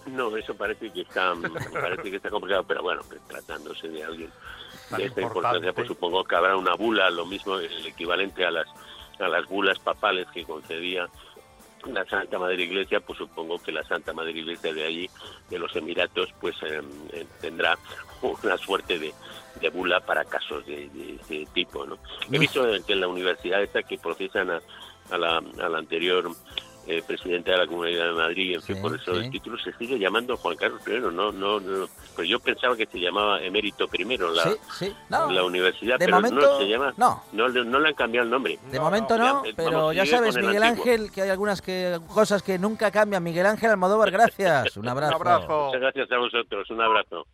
[0.07, 1.35] No, eso parece que está,
[1.73, 4.31] parece que está complicado, pero bueno, pues, tratándose de alguien
[4.97, 8.69] de esta importancia, pues supongo que habrá una bula, lo mismo, el equivalente a las
[9.21, 11.09] a las bulas papales que concedía
[11.87, 15.11] la Santa Madre Iglesia, pues supongo que la Santa Madre Iglesia de allí,
[15.49, 17.79] de los Emiratos, pues eh, tendrá
[18.23, 19.15] una suerte de,
[19.61, 21.99] de, bula para casos de, de ese tipo, ¿no?
[22.31, 24.61] He visto que en la universidad esta que procesan a,
[25.11, 26.31] a la, a la anterior
[26.91, 29.97] eh, presidente de la Comunidad de Madrid, en fin, por eso el título se sigue
[29.97, 34.05] llamando Juan Carlos I, no, no, no, pues yo pensaba que se llamaba Emérito I
[35.09, 37.23] la, la universidad, pero no se llama, no.
[37.33, 38.59] No, le han cambiado el nombre.
[38.71, 42.91] De momento no, pero ya sabes, Miguel Ángel, que hay algunas que, cosas que nunca
[42.91, 43.23] cambian.
[43.23, 45.17] Miguel Ángel Almodóvar, gracias, un abrazo.
[45.17, 45.67] un abrazo.
[45.67, 47.27] Muchas gracias a vosotros, un abrazo.